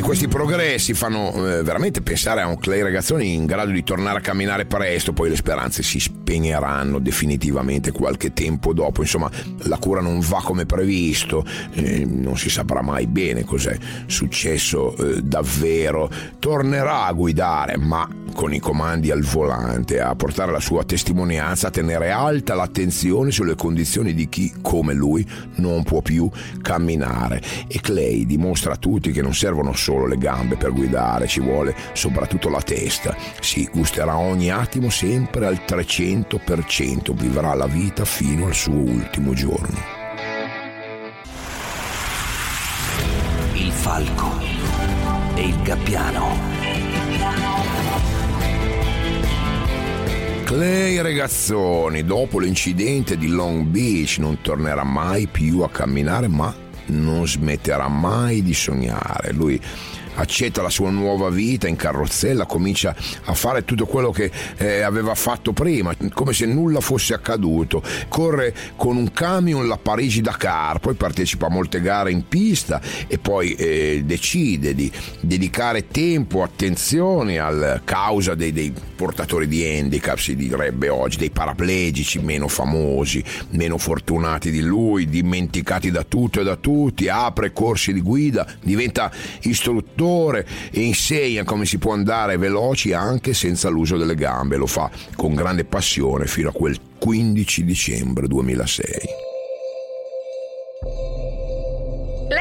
questi 0.06 0.28
progressi 0.28 0.94
fanno 0.94 1.32
eh, 1.34 1.64
veramente 1.64 2.00
pensare 2.00 2.40
a 2.40 2.46
un 2.46 2.58
Clay 2.58 2.80
Ragazzoni 2.80 3.34
in 3.34 3.44
grado 3.44 3.72
di 3.72 3.82
tornare 3.82 4.18
a 4.18 4.20
camminare 4.20 4.64
presto, 4.64 5.12
poi 5.12 5.28
le 5.28 5.34
speranze 5.34 5.82
si 5.82 5.98
spegneranno 6.26 6.98
definitivamente 6.98 7.92
qualche 7.92 8.32
tempo 8.32 8.72
dopo. 8.72 9.02
Insomma, 9.02 9.30
la 9.58 9.78
cura 9.78 10.00
non 10.00 10.18
va 10.18 10.40
come 10.42 10.66
previsto, 10.66 11.44
eh, 11.74 12.04
non 12.04 12.36
si 12.36 12.50
saprà 12.50 12.82
mai 12.82 13.06
bene 13.06 13.44
cos'è 13.44 13.78
successo 14.06 14.96
eh, 14.96 15.22
davvero. 15.22 16.10
Tornerà 16.40 17.04
a 17.04 17.12
guidare, 17.12 17.76
ma 17.76 18.08
con 18.34 18.52
i 18.52 18.58
comandi 18.58 19.10
al 19.10 19.22
volante, 19.22 20.00
a 20.00 20.14
portare 20.14 20.50
la 20.50 20.60
sua 20.60 20.84
testimonianza, 20.84 21.68
a 21.68 21.70
tenere 21.70 22.10
alta 22.10 22.54
l'attenzione 22.54 23.30
sulle 23.30 23.54
condizioni 23.54 24.12
di 24.12 24.28
chi, 24.28 24.52
come 24.60 24.92
lui, 24.92 25.26
non 25.56 25.84
può 25.84 26.02
più 26.02 26.28
camminare. 26.60 27.40
E 27.68 27.80
Clay 27.80 28.26
dimostra 28.26 28.74
a 28.74 28.76
tutti 28.76 29.12
che 29.12 29.22
non 29.22 29.32
servono 29.32 29.72
solo 29.74 30.06
le 30.06 30.18
gambe 30.18 30.56
per 30.56 30.72
guidare, 30.72 31.28
ci 31.28 31.40
vuole 31.40 31.74
soprattutto 31.92 32.50
la 32.50 32.60
testa. 32.60 33.16
Si 33.40 33.68
gusterà 33.72 34.18
ogni 34.18 34.50
attimo 34.50 34.90
sempre 34.90 35.46
al 35.46 35.60
300%, 35.66 36.15
vivrà 37.14 37.54
la 37.54 37.66
vita 37.66 38.04
fino 38.04 38.46
al 38.46 38.54
suo 38.54 38.74
ultimo 38.74 39.34
giorno. 39.34 39.78
Il 43.54 43.70
falco 43.72 44.38
e 45.34 45.46
il 45.46 45.62
gabbiano. 45.62 46.54
Clay 50.44 51.00
Regazzoni, 51.02 52.04
dopo 52.04 52.38
l'incidente 52.38 53.16
di 53.16 53.26
Long 53.26 53.64
Beach, 53.64 54.18
non 54.18 54.40
tornerà 54.40 54.84
mai 54.84 55.26
più 55.26 55.60
a 55.60 55.68
camminare, 55.68 56.28
ma 56.28 56.54
non 56.86 57.26
smetterà 57.26 57.88
mai 57.88 58.42
di 58.42 58.54
sognare. 58.54 59.32
Lui 59.32 59.60
accetta 60.16 60.62
la 60.62 60.70
sua 60.70 60.90
nuova 60.90 61.30
vita 61.30 61.68
in 61.68 61.76
carrozzella, 61.76 62.46
comincia 62.46 62.94
a 63.24 63.34
fare 63.34 63.64
tutto 63.64 63.86
quello 63.86 64.10
che 64.10 64.30
eh, 64.56 64.80
aveva 64.82 65.14
fatto 65.14 65.52
prima, 65.52 65.94
come 66.12 66.32
se 66.32 66.46
nulla 66.46 66.80
fosse 66.80 67.14
accaduto. 67.14 67.82
Corre 68.08 68.54
con 68.76 68.96
un 68.96 69.12
camion 69.12 69.66
la 69.66 69.76
Parigi-Dakar, 69.76 70.80
poi 70.80 70.94
partecipa 70.94 71.46
a 71.46 71.50
molte 71.50 71.80
gare 71.80 72.10
in 72.10 72.26
pista 72.28 72.80
e 73.06 73.18
poi 73.18 73.54
eh, 73.54 74.02
decide 74.04 74.74
di 74.74 74.90
dedicare 75.20 75.88
tempo, 75.88 76.42
attenzione 76.42 77.38
alla 77.38 77.80
causa 77.84 78.34
dei, 78.34 78.52
dei 78.52 78.72
portatori 78.96 79.46
di 79.46 79.64
handicap, 79.64 80.18
si 80.18 80.34
direbbe 80.34 80.88
oggi, 80.88 81.18
dei 81.18 81.30
paraplegici 81.30 82.18
meno 82.20 82.48
famosi, 82.48 83.22
meno 83.50 83.76
fortunati 83.78 84.50
di 84.50 84.62
lui, 84.62 85.08
dimenticati 85.08 85.90
da 85.90 86.04
tutto 86.04 86.40
e 86.40 86.44
da 86.44 86.56
tutti, 86.56 87.08
apre 87.08 87.52
corsi 87.52 87.92
di 87.92 88.00
guida, 88.00 88.46
diventa 88.62 89.10
istruttore 89.42 90.05
motore 90.06 90.46
e 90.70 90.80
insegna 90.80 91.44
come 91.44 91.66
si 91.66 91.78
può 91.78 91.92
andare 91.92 92.36
veloci 92.36 92.92
anche 92.92 93.34
senza 93.34 93.68
l'uso 93.68 93.96
delle 93.96 94.14
gambe. 94.14 94.56
Lo 94.56 94.66
fa 94.66 94.90
con 95.16 95.34
grande 95.34 95.64
passione 95.64 96.26
fino 96.26 96.50
a 96.50 96.52
quel 96.52 96.78
15 96.98 97.64
dicembre 97.64 98.28
2006. 98.28 98.84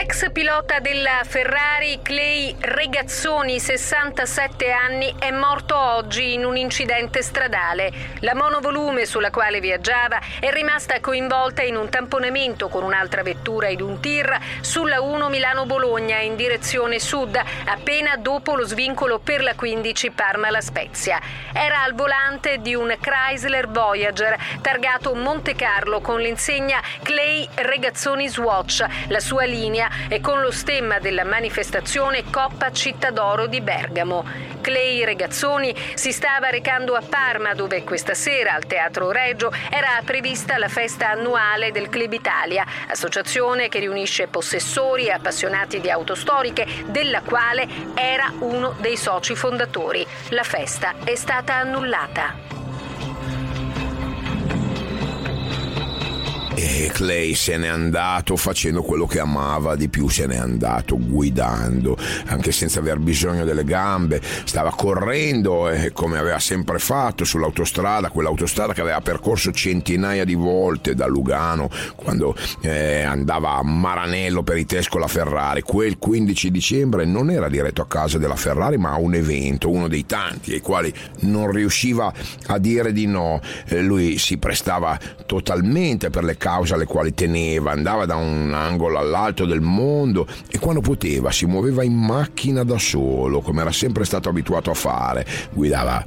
L'ex 0.05 0.31
pilota 0.31 0.77
della 0.77 1.23
Ferrari 1.25 1.99
Clay 2.03 2.55
Regazzoni, 2.59 3.59
67 3.59 4.71
anni, 4.71 5.11
è 5.17 5.31
morto 5.31 5.75
oggi 5.75 6.33
in 6.33 6.45
un 6.45 6.55
incidente 6.57 7.23
stradale. 7.23 7.91
La 8.19 8.35
monovolume 8.35 9.07
sulla 9.07 9.31
quale 9.31 9.59
viaggiava 9.59 10.19
è 10.39 10.51
rimasta 10.51 10.99
coinvolta 10.99 11.63
in 11.63 11.75
un 11.75 11.89
tamponamento 11.89 12.67
con 12.67 12.83
un'altra 12.83 13.23
vettura 13.23 13.67
ed 13.67 13.81
un 13.81 13.99
tir 13.99 14.37
sulla 14.61 15.01
1 15.01 15.27
Milano-Bologna 15.27 16.19
in 16.19 16.35
direzione 16.35 16.99
sud, 16.99 17.41
appena 17.65 18.15
dopo 18.15 18.53
lo 18.53 18.63
svincolo 18.63 19.17
per 19.17 19.41
la 19.41 19.55
15 19.55 20.11
Parma-La 20.11 20.61
Spezia. 20.61 21.19
Era 21.51 21.81
al 21.81 21.95
volante 21.95 22.59
di 22.59 22.75
un 22.75 22.95
Chrysler 23.01 23.67
Voyager 23.67 24.37
targato 24.61 25.15
Monte 25.15 25.55
Carlo 25.55 25.99
con 25.99 26.21
l'insegna 26.21 26.79
Clay 27.01 27.49
Regazzoni 27.55 28.29
Swatch, 28.29 28.85
la 29.07 29.19
sua 29.19 29.45
linea 29.45 29.93
e 30.07 30.19
con 30.19 30.41
lo 30.41 30.51
stemma 30.51 30.99
della 30.99 31.23
manifestazione 31.23 32.23
Coppa 32.29 32.71
Città 32.71 33.11
d'Oro 33.11 33.47
di 33.47 33.61
Bergamo. 33.61 34.25
Clay 34.61 35.03
Regazzoni 35.03 35.75
si 35.93 36.11
stava 36.11 36.49
recando 36.49 36.95
a 36.95 37.03
Parma 37.07 37.53
dove 37.53 37.83
questa 37.83 38.15
sera 38.15 38.53
al 38.53 38.65
Teatro 38.65 39.11
Reggio 39.11 39.51
era 39.69 40.01
prevista 40.03 40.57
la 40.57 40.69
festa 40.69 41.11
annuale 41.11 41.71
del 41.71 41.89
Club 41.89 42.13
Italia, 42.13 42.65
associazione 42.87 43.69
che 43.69 43.79
riunisce 43.79 44.27
possessori 44.27 45.05
e 45.05 45.11
appassionati 45.11 45.79
di 45.79 45.89
auto 45.91 46.15
storiche, 46.15 46.65
della 46.87 47.21
quale 47.21 47.67
era 47.93 48.33
uno 48.39 48.75
dei 48.79 48.97
soci 48.97 49.35
fondatori. 49.35 50.05
La 50.29 50.43
festa 50.43 50.95
è 51.03 51.15
stata 51.15 51.53
annullata. 51.55 52.64
E 56.57 56.89
Clay 56.93 57.35
se 57.35 57.57
n'è 57.57 57.67
andato 57.67 58.37
facendo 58.37 58.81
quello 58.81 59.05
che 59.05 59.19
amava 59.19 59.75
di 59.75 59.89
più, 59.89 60.07
se 60.07 60.25
n'è 60.25 60.37
andato 60.37 60.97
guidando, 60.97 61.97
anche 62.27 62.53
senza 62.53 62.79
aver 62.79 62.99
bisogno 62.99 63.43
delle 63.43 63.65
gambe, 63.65 64.21
stava 64.45 64.69
correndo 64.69 65.67
eh, 65.67 65.91
come 65.91 66.17
aveva 66.17 66.39
sempre 66.39 66.79
fatto 66.79 67.25
sull'autostrada, 67.25 68.09
quell'autostrada 68.09 68.71
che 68.71 68.79
aveva 68.79 69.01
percorso 69.01 69.51
centinaia 69.51 70.23
di 70.23 70.35
volte 70.35 70.95
da 70.95 71.07
Lugano 71.07 71.69
quando 71.95 72.33
eh, 72.61 73.01
andava 73.01 73.55
a 73.55 73.63
Maranello 73.63 74.41
per 74.43 74.57
i 74.57 74.65
test 74.65 74.87
con 74.89 75.01
la 75.01 75.07
Ferrari. 75.07 75.61
Quel 75.61 75.97
15 75.97 76.51
dicembre 76.51 77.03
non 77.03 77.31
era 77.31 77.49
diretto 77.49 77.81
a 77.81 77.87
casa 77.87 78.17
della 78.17 78.37
Ferrari 78.37 78.77
ma 78.77 78.91
a 78.91 78.97
un 78.97 79.13
evento, 79.13 79.69
uno 79.69 79.89
dei 79.89 80.05
tanti 80.05 80.53
ai 80.53 80.61
quali 80.61 80.93
non 81.21 81.51
riusciva 81.51 82.13
a 82.47 82.57
dire 82.59 82.93
di 82.93 83.07
no. 83.07 83.41
Eh, 83.65 83.81
lui 83.81 84.17
si 84.17 84.37
prestava 84.37 84.97
totalmente 85.25 86.09
per 86.09 86.23
le 86.23 86.37
cause 86.45 86.75
alle 86.75 86.85
quali 86.85 87.15
teneva, 87.15 87.71
andava 87.71 88.05
da 88.05 88.17
un 88.17 88.53
angolo 88.53 88.99
all'altro 88.99 89.47
del 89.47 89.61
mondo 89.61 90.27
e 90.47 90.59
quando 90.59 90.79
poteva 90.79 91.31
si 91.31 91.47
muoveva 91.47 91.83
in 91.83 91.95
macchina 91.95 92.63
da 92.63 92.77
solo, 92.77 93.41
come 93.41 93.61
era 93.61 93.71
sempre 93.71 94.05
stato 94.05 94.29
abituato 94.29 94.69
a 94.69 94.75
fare, 94.75 95.25
guidava 95.51 96.05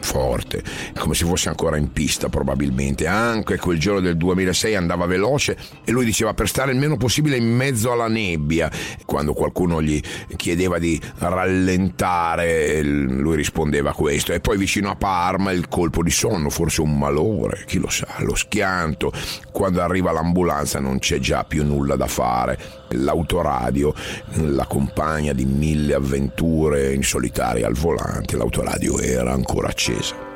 forte, 0.00 0.62
come 0.98 1.14
se 1.14 1.24
fosse 1.24 1.48
ancora 1.48 1.76
in 1.76 1.92
pista 1.92 2.28
probabilmente. 2.28 3.06
Anche 3.06 3.58
quel 3.58 3.78
giorno 3.78 4.00
del 4.00 4.16
2006 4.16 4.74
andava 4.74 5.06
veloce 5.06 5.56
e 5.84 5.92
lui 5.92 6.04
diceva 6.04 6.34
per 6.34 6.48
stare 6.48 6.72
il 6.72 6.78
meno 6.78 6.96
possibile 6.96 7.36
in 7.36 7.54
mezzo 7.54 7.92
alla 7.92 8.08
nebbia. 8.08 8.70
Quando 9.04 9.32
qualcuno 9.32 9.82
gli 9.82 10.00
chiedeva 10.36 10.78
di 10.78 11.00
rallentare, 11.18 12.82
lui 12.82 13.36
rispondeva 13.36 13.92
questo. 13.92 14.32
E 14.32 14.40
poi 14.40 14.56
vicino 14.56 14.90
a 14.90 14.96
Parma 14.96 15.52
il 15.52 15.68
colpo 15.68 16.02
di 16.02 16.10
sonno, 16.10 16.50
forse 16.50 16.80
un 16.80 16.96
malore, 16.98 17.64
chi 17.66 17.78
lo 17.78 17.88
sa, 17.88 18.08
lo 18.18 18.34
schianto. 18.34 19.12
Quando 19.52 19.80
arriva 19.80 20.12
l'ambulanza 20.12 20.80
non 20.80 20.98
c'è 20.98 21.18
già 21.18 21.44
più 21.44 21.64
nulla 21.64 21.96
da 21.96 22.06
fare. 22.06 22.79
L'autoradio 22.92 23.94
la 24.42 24.66
compagna 24.66 25.32
di 25.32 25.44
mille 25.44 25.94
avventure 25.94 26.92
in 26.92 27.02
solitaria 27.02 27.66
al 27.66 27.74
volante, 27.74 28.36
l'autoradio 28.36 28.98
era 28.98 29.32
ancora 29.32 29.68
accesa. 29.68 30.29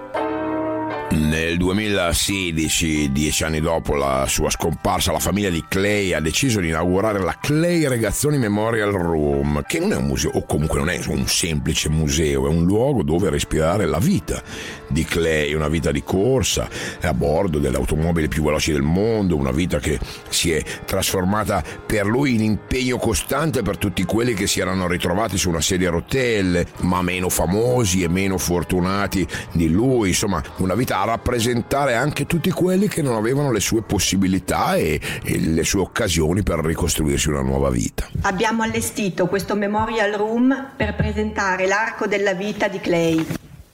Nel 1.10 1.58
2016, 1.58 3.12
dieci 3.12 3.44
anni 3.44 3.60
dopo 3.60 3.94
la 3.94 4.24
sua 4.26 4.50
scomparsa, 4.50 5.12
la 5.12 5.18
famiglia 5.20 5.50
di 5.50 5.64
Clay 5.68 6.12
ha 6.12 6.20
deciso 6.20 6.60
di 6.60 6.68
inaugurare 6.68 7.20
la 7.20 7.36
Clay 7.40 7.86
Regazzoni 7.86 8.38
Memorial 8.38 8.90
Room, 8.90 9.62
che 9.66 9.78
non 9.78 9.92
è 9.92 9.96
un 9.96 10.06
museo, 10.06 10.30
o 10.34 10.44
comunque 10.44 10.78
non 10.78 10.88
è 10.88 11.00
un 11.06 11.28
semplice 11.28 11.88
museo, 11.88 12.46
è 12.46 12.48
un 12.48 12.64
luogo 12.64 13.02
dove 13.02 13.30
respirare 13.30 13.86
la 13.86 13.98
vita 13.98 14.42
di 14.88 15.04
Clay, 15.04 15.54
una 15.54 15.68
vita 15.68 15.92
di 15.92 16.02
corsa, 16.02 16.68
a 17.02 17.14
bordo 17.14 17.58
delle 17.58 17.76
automobili 17.76 18.26
più 18.26 18.42
veloci 18.42 18.72
del 18.72 18.82
mondo, 18.82 19.36
una 19.36 19.52
vita 19.52 19.78
che 19.78 19.98
si 20.30 20.50
è 20.52 20.62
trasformata 20.84 21.62
per 21.84 22.06
lui 22.06 22.34
in 22.34 22.42
impegno 22.42 22.96
costante 22.96 23.62
per 23.62 23.76
tutti 23.76 24.04
quelli 24.04 24.34
che 24.34 24.46
si 24.46 24.60
erano 24.60 24.88
ritrovati 24.88 25.36
su 25.36 25.48
una 25.48 25.60
sedia 25.60 25.88
a 25.88 25.92
rotelle, 25.92 26.66
ma 26.80 27.02
meno 27.02 27.28
famosi 27.28 28.02
e 28.02 28.08
meno 28.08 28.38
fortunati 28.38 29.26
di 29.52 29.68
lui, 29.68 30.08
insomma, 30.08 30.42
una 30.56 30.74
vita 30.74 30.93
a 31.00 31.04
rappresentare 31.04 31.94
anche 31.94 32.26
tutti 32.26 32.50
quelli 32.50 32.88
che 32.88 33.02
non 33.02 33.14
avevano 33.16 33.50
le 33.50 33.60
sue 33.60 33.82
possibilità 33.82 34.74
e, 34.74 35.00
e 35.22 35.38
le 35.38 35.64
sue 35.64 35.80
occasioni 35.80 36.42
per 36.42 36.60
ricostruirsi 36.60 37.28
una 37.28 37.42
nuova 37.42 37.70
vita. 37.70 38.08
Abbiamo 38.22 38.62
allestito 38.62 39.26
questo 39.26 39.54
Memorial 39.54 40.12
Room 40.12 40.72
per 40.76 40.94
presentare 40.94 41.66
l'arco 41.66 42.06
della 42.06 42.34
vita 42.34 42.68
di 42.68 42.80
Clay 42.80 43.26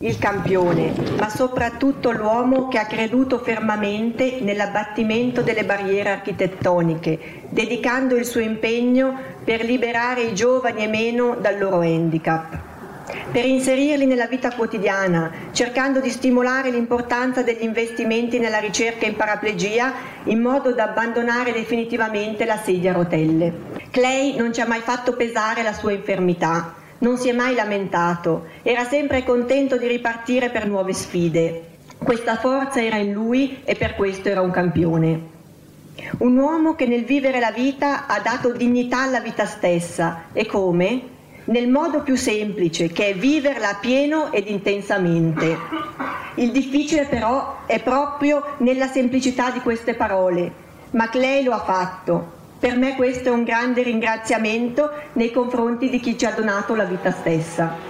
il 0.02 0.18
campione, 0.18 0.94
ma 1.18 1.28
soprattutto 1.28 2.10
l'uomo 2.10 2.68
che 2.68 2.78
ha 2.78 2.86
creduto 2.86 3.38
fermamente 3.38 4.38
nell'abbattimento 4.40 5.42
delle 5.42 5.66
barriere 5.66 6.08
architettoniche, 6.08 7.42
dedicando 7.50 8.16
il 8.16 8.24
suo 8.24 8.40
impegno 8.40 9.14
per 9.44 9.62
liberare 9.62 10.22
i 10.22 10.34
giovani 10.34 10.84
e 10.84 10.88
meno 10.88 11.36
dal 11.38 11.58
loro 11.58 11.80
handicap 11.80 12.68
per 13.30 13.44
inserirli 13.44 14.06
nella 14.06 14.26
vita 14.26 14.52
quotidiana, 14.52 15.30
cercando 15.52 16.00
di 16.00 16.10
stimolare 16.10 16.70
l'importanza 16.70 17.42
degli 17.42 17.62
investimenti 17.62 18.38
nella 18.38 18.58
ricerca 18.58 19.06
in 19.06 19.16
paraplegia 19.16 19.92
in 20.24 20.40
modo 20.40 20.72
da 20.72 20.84
abbandonare 20.84 21.52
definitivamente 21.52 22.44
la 22.44 22.58
sedia 22.58 22.90
a 22.90 22.94
rotelle. 22.94 23.52
Clay 23.90 24.36
non 24.36 24.52
ci 24.52 24.60
ha 24.60 24.66
mai 24.66 24.80
fatto 24.80 25.14
pesare 25.14 25.62
la 25.62 25.72
sua 25.72 25.92
infermità, 25.92 26.74
non 26.98 27.16
si 27.16 27.28
è 27.28 27.32
mai 27.32 27.54
lamentato, 27.54 28.46
era 28.62 28.84
sempre 28.84 29.24
contento 29.24 29.76
di 29.76 29.86
ripartire 29.86 30.50
per 30.50 30.66
nuove 30.66 30.92
sfide. 30.92 31.68
Questa 31.98 32.36
forza 32.36 32.82
era 32.82 32.96
in 32.96 33.12
lui 33.12 33.60
e 33.64 33.74
per 33.74 33.94
questo 33.94 34.28
era 34.28 34.40
un 34.40 34.50
campione. 34.50 35.38
Un 36.18 36.38
uomo 36.38 36.74
che 36.74 36.86
nel 36.86 37.04
vivere 37.04 37.40
la 37.40 37.50
vita 37.50 38.06
ha 38.06 38.20
dato 38.20 38.52
dignità 38.52 39.02
alla 39.02 39.20
vita 39.20 39.44
stessa 39.44 40.24
e 40.32 40.46
come? 40.46 41.18
Nel 41.50 41.68
modo 41.68 42.02
più 42.02 42.16
semplice, 42.16 42.88
che 42.88 43.08
è 43.08 43.14
viverla 43.14 43.78
pieno 43.80 44.32
ed 44.32 44.48
intensamente. 44.48 45.56
Il 46.36 46.52
difficile 46.52 47.06
però 47.06 47.58
è 47.66 47.80
proprio 47.80 48.54
nella 48.58 48.86
semplicità 48.86 49.50
di 49.50 49.60
queste 49.60 49.94
parole, 49.94 50.52
ma 50.92 51.08
Clay 51.08 51.42
lo 51.42 51.52
ha 51.52 51.62
fatto. 51.62 52.38
Per 52.58 52.76
me 52.76 52.94
questo 52.94 53.30
è 53.30 53.32
un 53.32 53.42
grande 53.42 53.82
ringraziamento 53.82 54.90
nei 55.14 55.32
confronti 55.32 55.88
di 55.88 55.98
chi 55.98 56.16
ci 56.16 56.26
ha 56.26 56.32
donato 56.32 56.74
la 56.74 56.84
vita 56.84 57.10
stessa. 57.10 57.89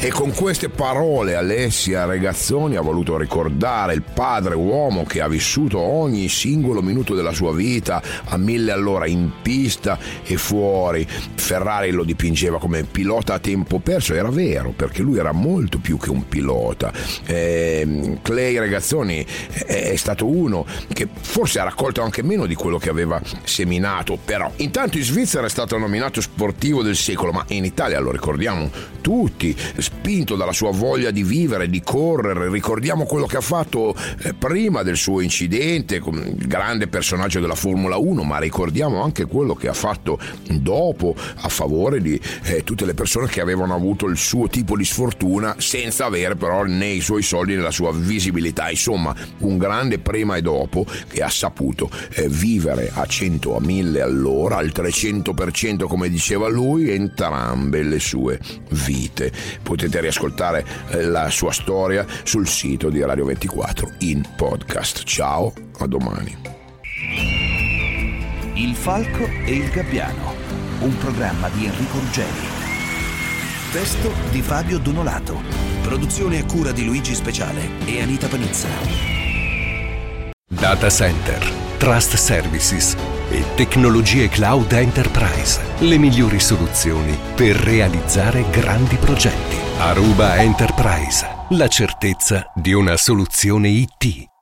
E 0.00 0.10
con 0.10 0.32
queste 0.32 0.68
parole 0.68 1.34
Alessia 1.34 2.04
Regazzoni 2.04 2.76
ha 2.76 2.80
voluto 2.80 3.16
ricordare 3.16 3.94
il 3.94 4.02
padre 4.02 4.54
uomo 4.54 5.02
che 5.02 5.20
ha 5.20 5.26
vissuto 5.26 5.80
ogni 5.80 6.28
singolo 6.28 6.82
minuto 6.82 7.16
della 7.16 7.32
sua 7.32 7.52
vita 7.52 8.00
a 8.26 8.36
mille 8.36 8.70
all'ora 8.70 9.08
in 9.08 9.28
pista 9.42 9.98
e 10.22 10.36
fuori. 10.36 11.04
Ferrari 11.34 11.90
lo 11.90 12.04
dipingeva 12.04 12.60
come 12.60 12.84
pilota 12.84 13.34
a 13.34 13.38
tempo 13.40 13.80
perso, 13.80 14.14
era 14.14 14.30
vero 14.30 14.70
perché 14.70 15.02
lui 15.02 15.18
era 15.18 15.32
molto 15.32 15.78
più 15.78 15.98
che 15.98 16.10
un 16.10 16.28
pilota. 16.28 16.92
Eh, 17.26 18.18
Clay 18.22 18.56
Regazzoni 18.56 19.26
è 19.66 19.96
stato 19.96 20.26
uno 20.26 20.64
che 20.92 21.08
forse 21.20 21.58
ha 21.58 21.64
raccolto 21.64 22.02
anche 22.02 22.22
meno 22.22 22.46
di 22.46 22.54
quello 22.54 22.78
che 22.78 22.88
aveva 22.88 23.20
seminato, 23.42 24.16
però 24.24 24.48
intanto 24.56 24.96
in 24.96 25.02
Svizzera 25.02 25.46
è 25.46 25.50
stato 25.50 25.76
nominato 25.76 26.20
sportivo 26.20 26.84
del 26.84 26.96
secolo, 26.96 27.32
ma 27.32 27.44
in 27.48 27.64
Italia 27.64 27.98
lo 27.98 28.12
ricordiamo 28.12 28.70
tutti 29.00 29.56
spinto 29.88 30.36
dalla 30.36 30.52
sua 30.52 30.70
voglia 30.70 31.10
di 31.10 31.22
vivere, 31.22 31.68
di 31.68 31.80
correre. 31.82 32.50
Ricordiamo 32.50 33.04
quello 33.04 33.26
che 33.26 33.38
ha 33.38 33.42
fatto 33.42 33.94
eh, 34.22 34.34
prima 34.34 34.82
del 34.82 34.96
suo 34.96 35.20
incidente, 35.20 35.96
il 35.96 36.46
grande 36.46 36.88
personaggio 36.88 37.40
della 37.40 37.54
Formula 37.54 37.96
1, 37.96 38.22
ma 38.22 38.38
ricordiamo 38.38 39.02
anche 39.02 39.24
quello 39.24 39.54
che 39.54 39.68
ha 39.68 39.72
fatto 39.72 40.18
dopo 40.50 41.14
a 41.16 41.48
favore 41.48 42.00
di 42.00 42.20
eh, 42.44 42.64
tutte 42.64 42.84
le 42.84 42.94
persone 42.94 43.28
che 43.28 43.40
avevano 43.40 43.74
avuto 43.74 44.06
il 44.06 44.16
suo 44.16 44.48
tipo 44.48 44.76
di 44.76 44.84
sfortuna 44.84 45.56
senza 45.58 46.04
avere 46.04 46.36
però 46.36 46.64
né 46.64 46.88
i 46.88 47.00
suoi 47.00 47.22
soldi 47.22 47.54
né 47.54 47.62
la 47.62 47.70
sua 47.70 47.92
visibilità. 47.92 48.70
Insomma, 48.70 49.14
un 49.38 49.56
grande 49.58 49.98
prima 49.98 50.36
e 50.36 50.42
dopo 50.42 50.86
che 51.08 51.22
ha 51.22 51.30
saputo 51.30 51.90
eh, 52.14 52.28
vivere 52.28 52.90
a 52.92 53.06
100, 53.06 53.56
a 53.56 53.60
1000 53.60 54.02
all'ora, 54.02 54.56
al 54.56 54.72
300% 54.74 55.86
come 55.86 56.08
diceva 56.08 56.48
lui, 56.48 56.90
entrambe 56.90 57.82
le 57.82 57.98
sue 57.98 58.38
vite. 58.70 59.32
Poteva 59.62 59.77
potete 59.78 60.00
riascoltare 60.00 60.66
eh, 60.88 61.04
la 61.04 61.30
sua 61.30 61.52
storia 61.52 62.04
sul 62.24 62.48
sito 62.48 62.90
di 62.90 63.00
Radio 63.00 63.26
24 63.26 63.92
in 63.98 64.24
podcast. 64.34 65.04
Ciao, 65.04 65.52
a 65.78 65.86
domani. 65.86 66.36
Il 68.54 68.74
Falco 68.74 69.24
e 69.24 69.54
il 69.54 69.70
Gabbiano, 69.70 70.34
un 70.80 70.98
programma 70.98 71.48
di 71.50 71.66
Enrico 71.66 72.00
Ruggeri. 72.00 72.56
Testo 73.70 74.10
di 74.32 74.42
Fabio 74.42 74.78
Donolato. 74.78 75.40
Produzione 75.82 76.40
a 76.40 76.44
cura 76.44 76.72
di 76.72 76.84
Luigi 76.84 77.14
Speciale 77.14 77.60
e 77.84 78.02
Anita 78.02 78.26
Panizza. 78.26 78.68
Data 80.48 80.90
Center, 80.90 81.52
Trust 81.76 82.16
Services 82.16 82.96
e 83.30 83.44
tecnologie 83.54 84.28
cloud 84.28 84.72
enterprise. 84.72 85.60
Le 85.80 85.98
migliori 85.98 86.40
soluzioni 86.40 87.16
per 87.34 87.56
realizzare 87.56 88.44
grandi 88.50 88.96
progetti. 88.96 89.56
Aruba 89.78 90.36
Enterprise, 90.36 91.26
la 91.50 91.68
certezza 91.68 92.50
di 92.54 92.72
una 92.72 92.96
soluzione 92.96 93.68
IT. 93.68 94.37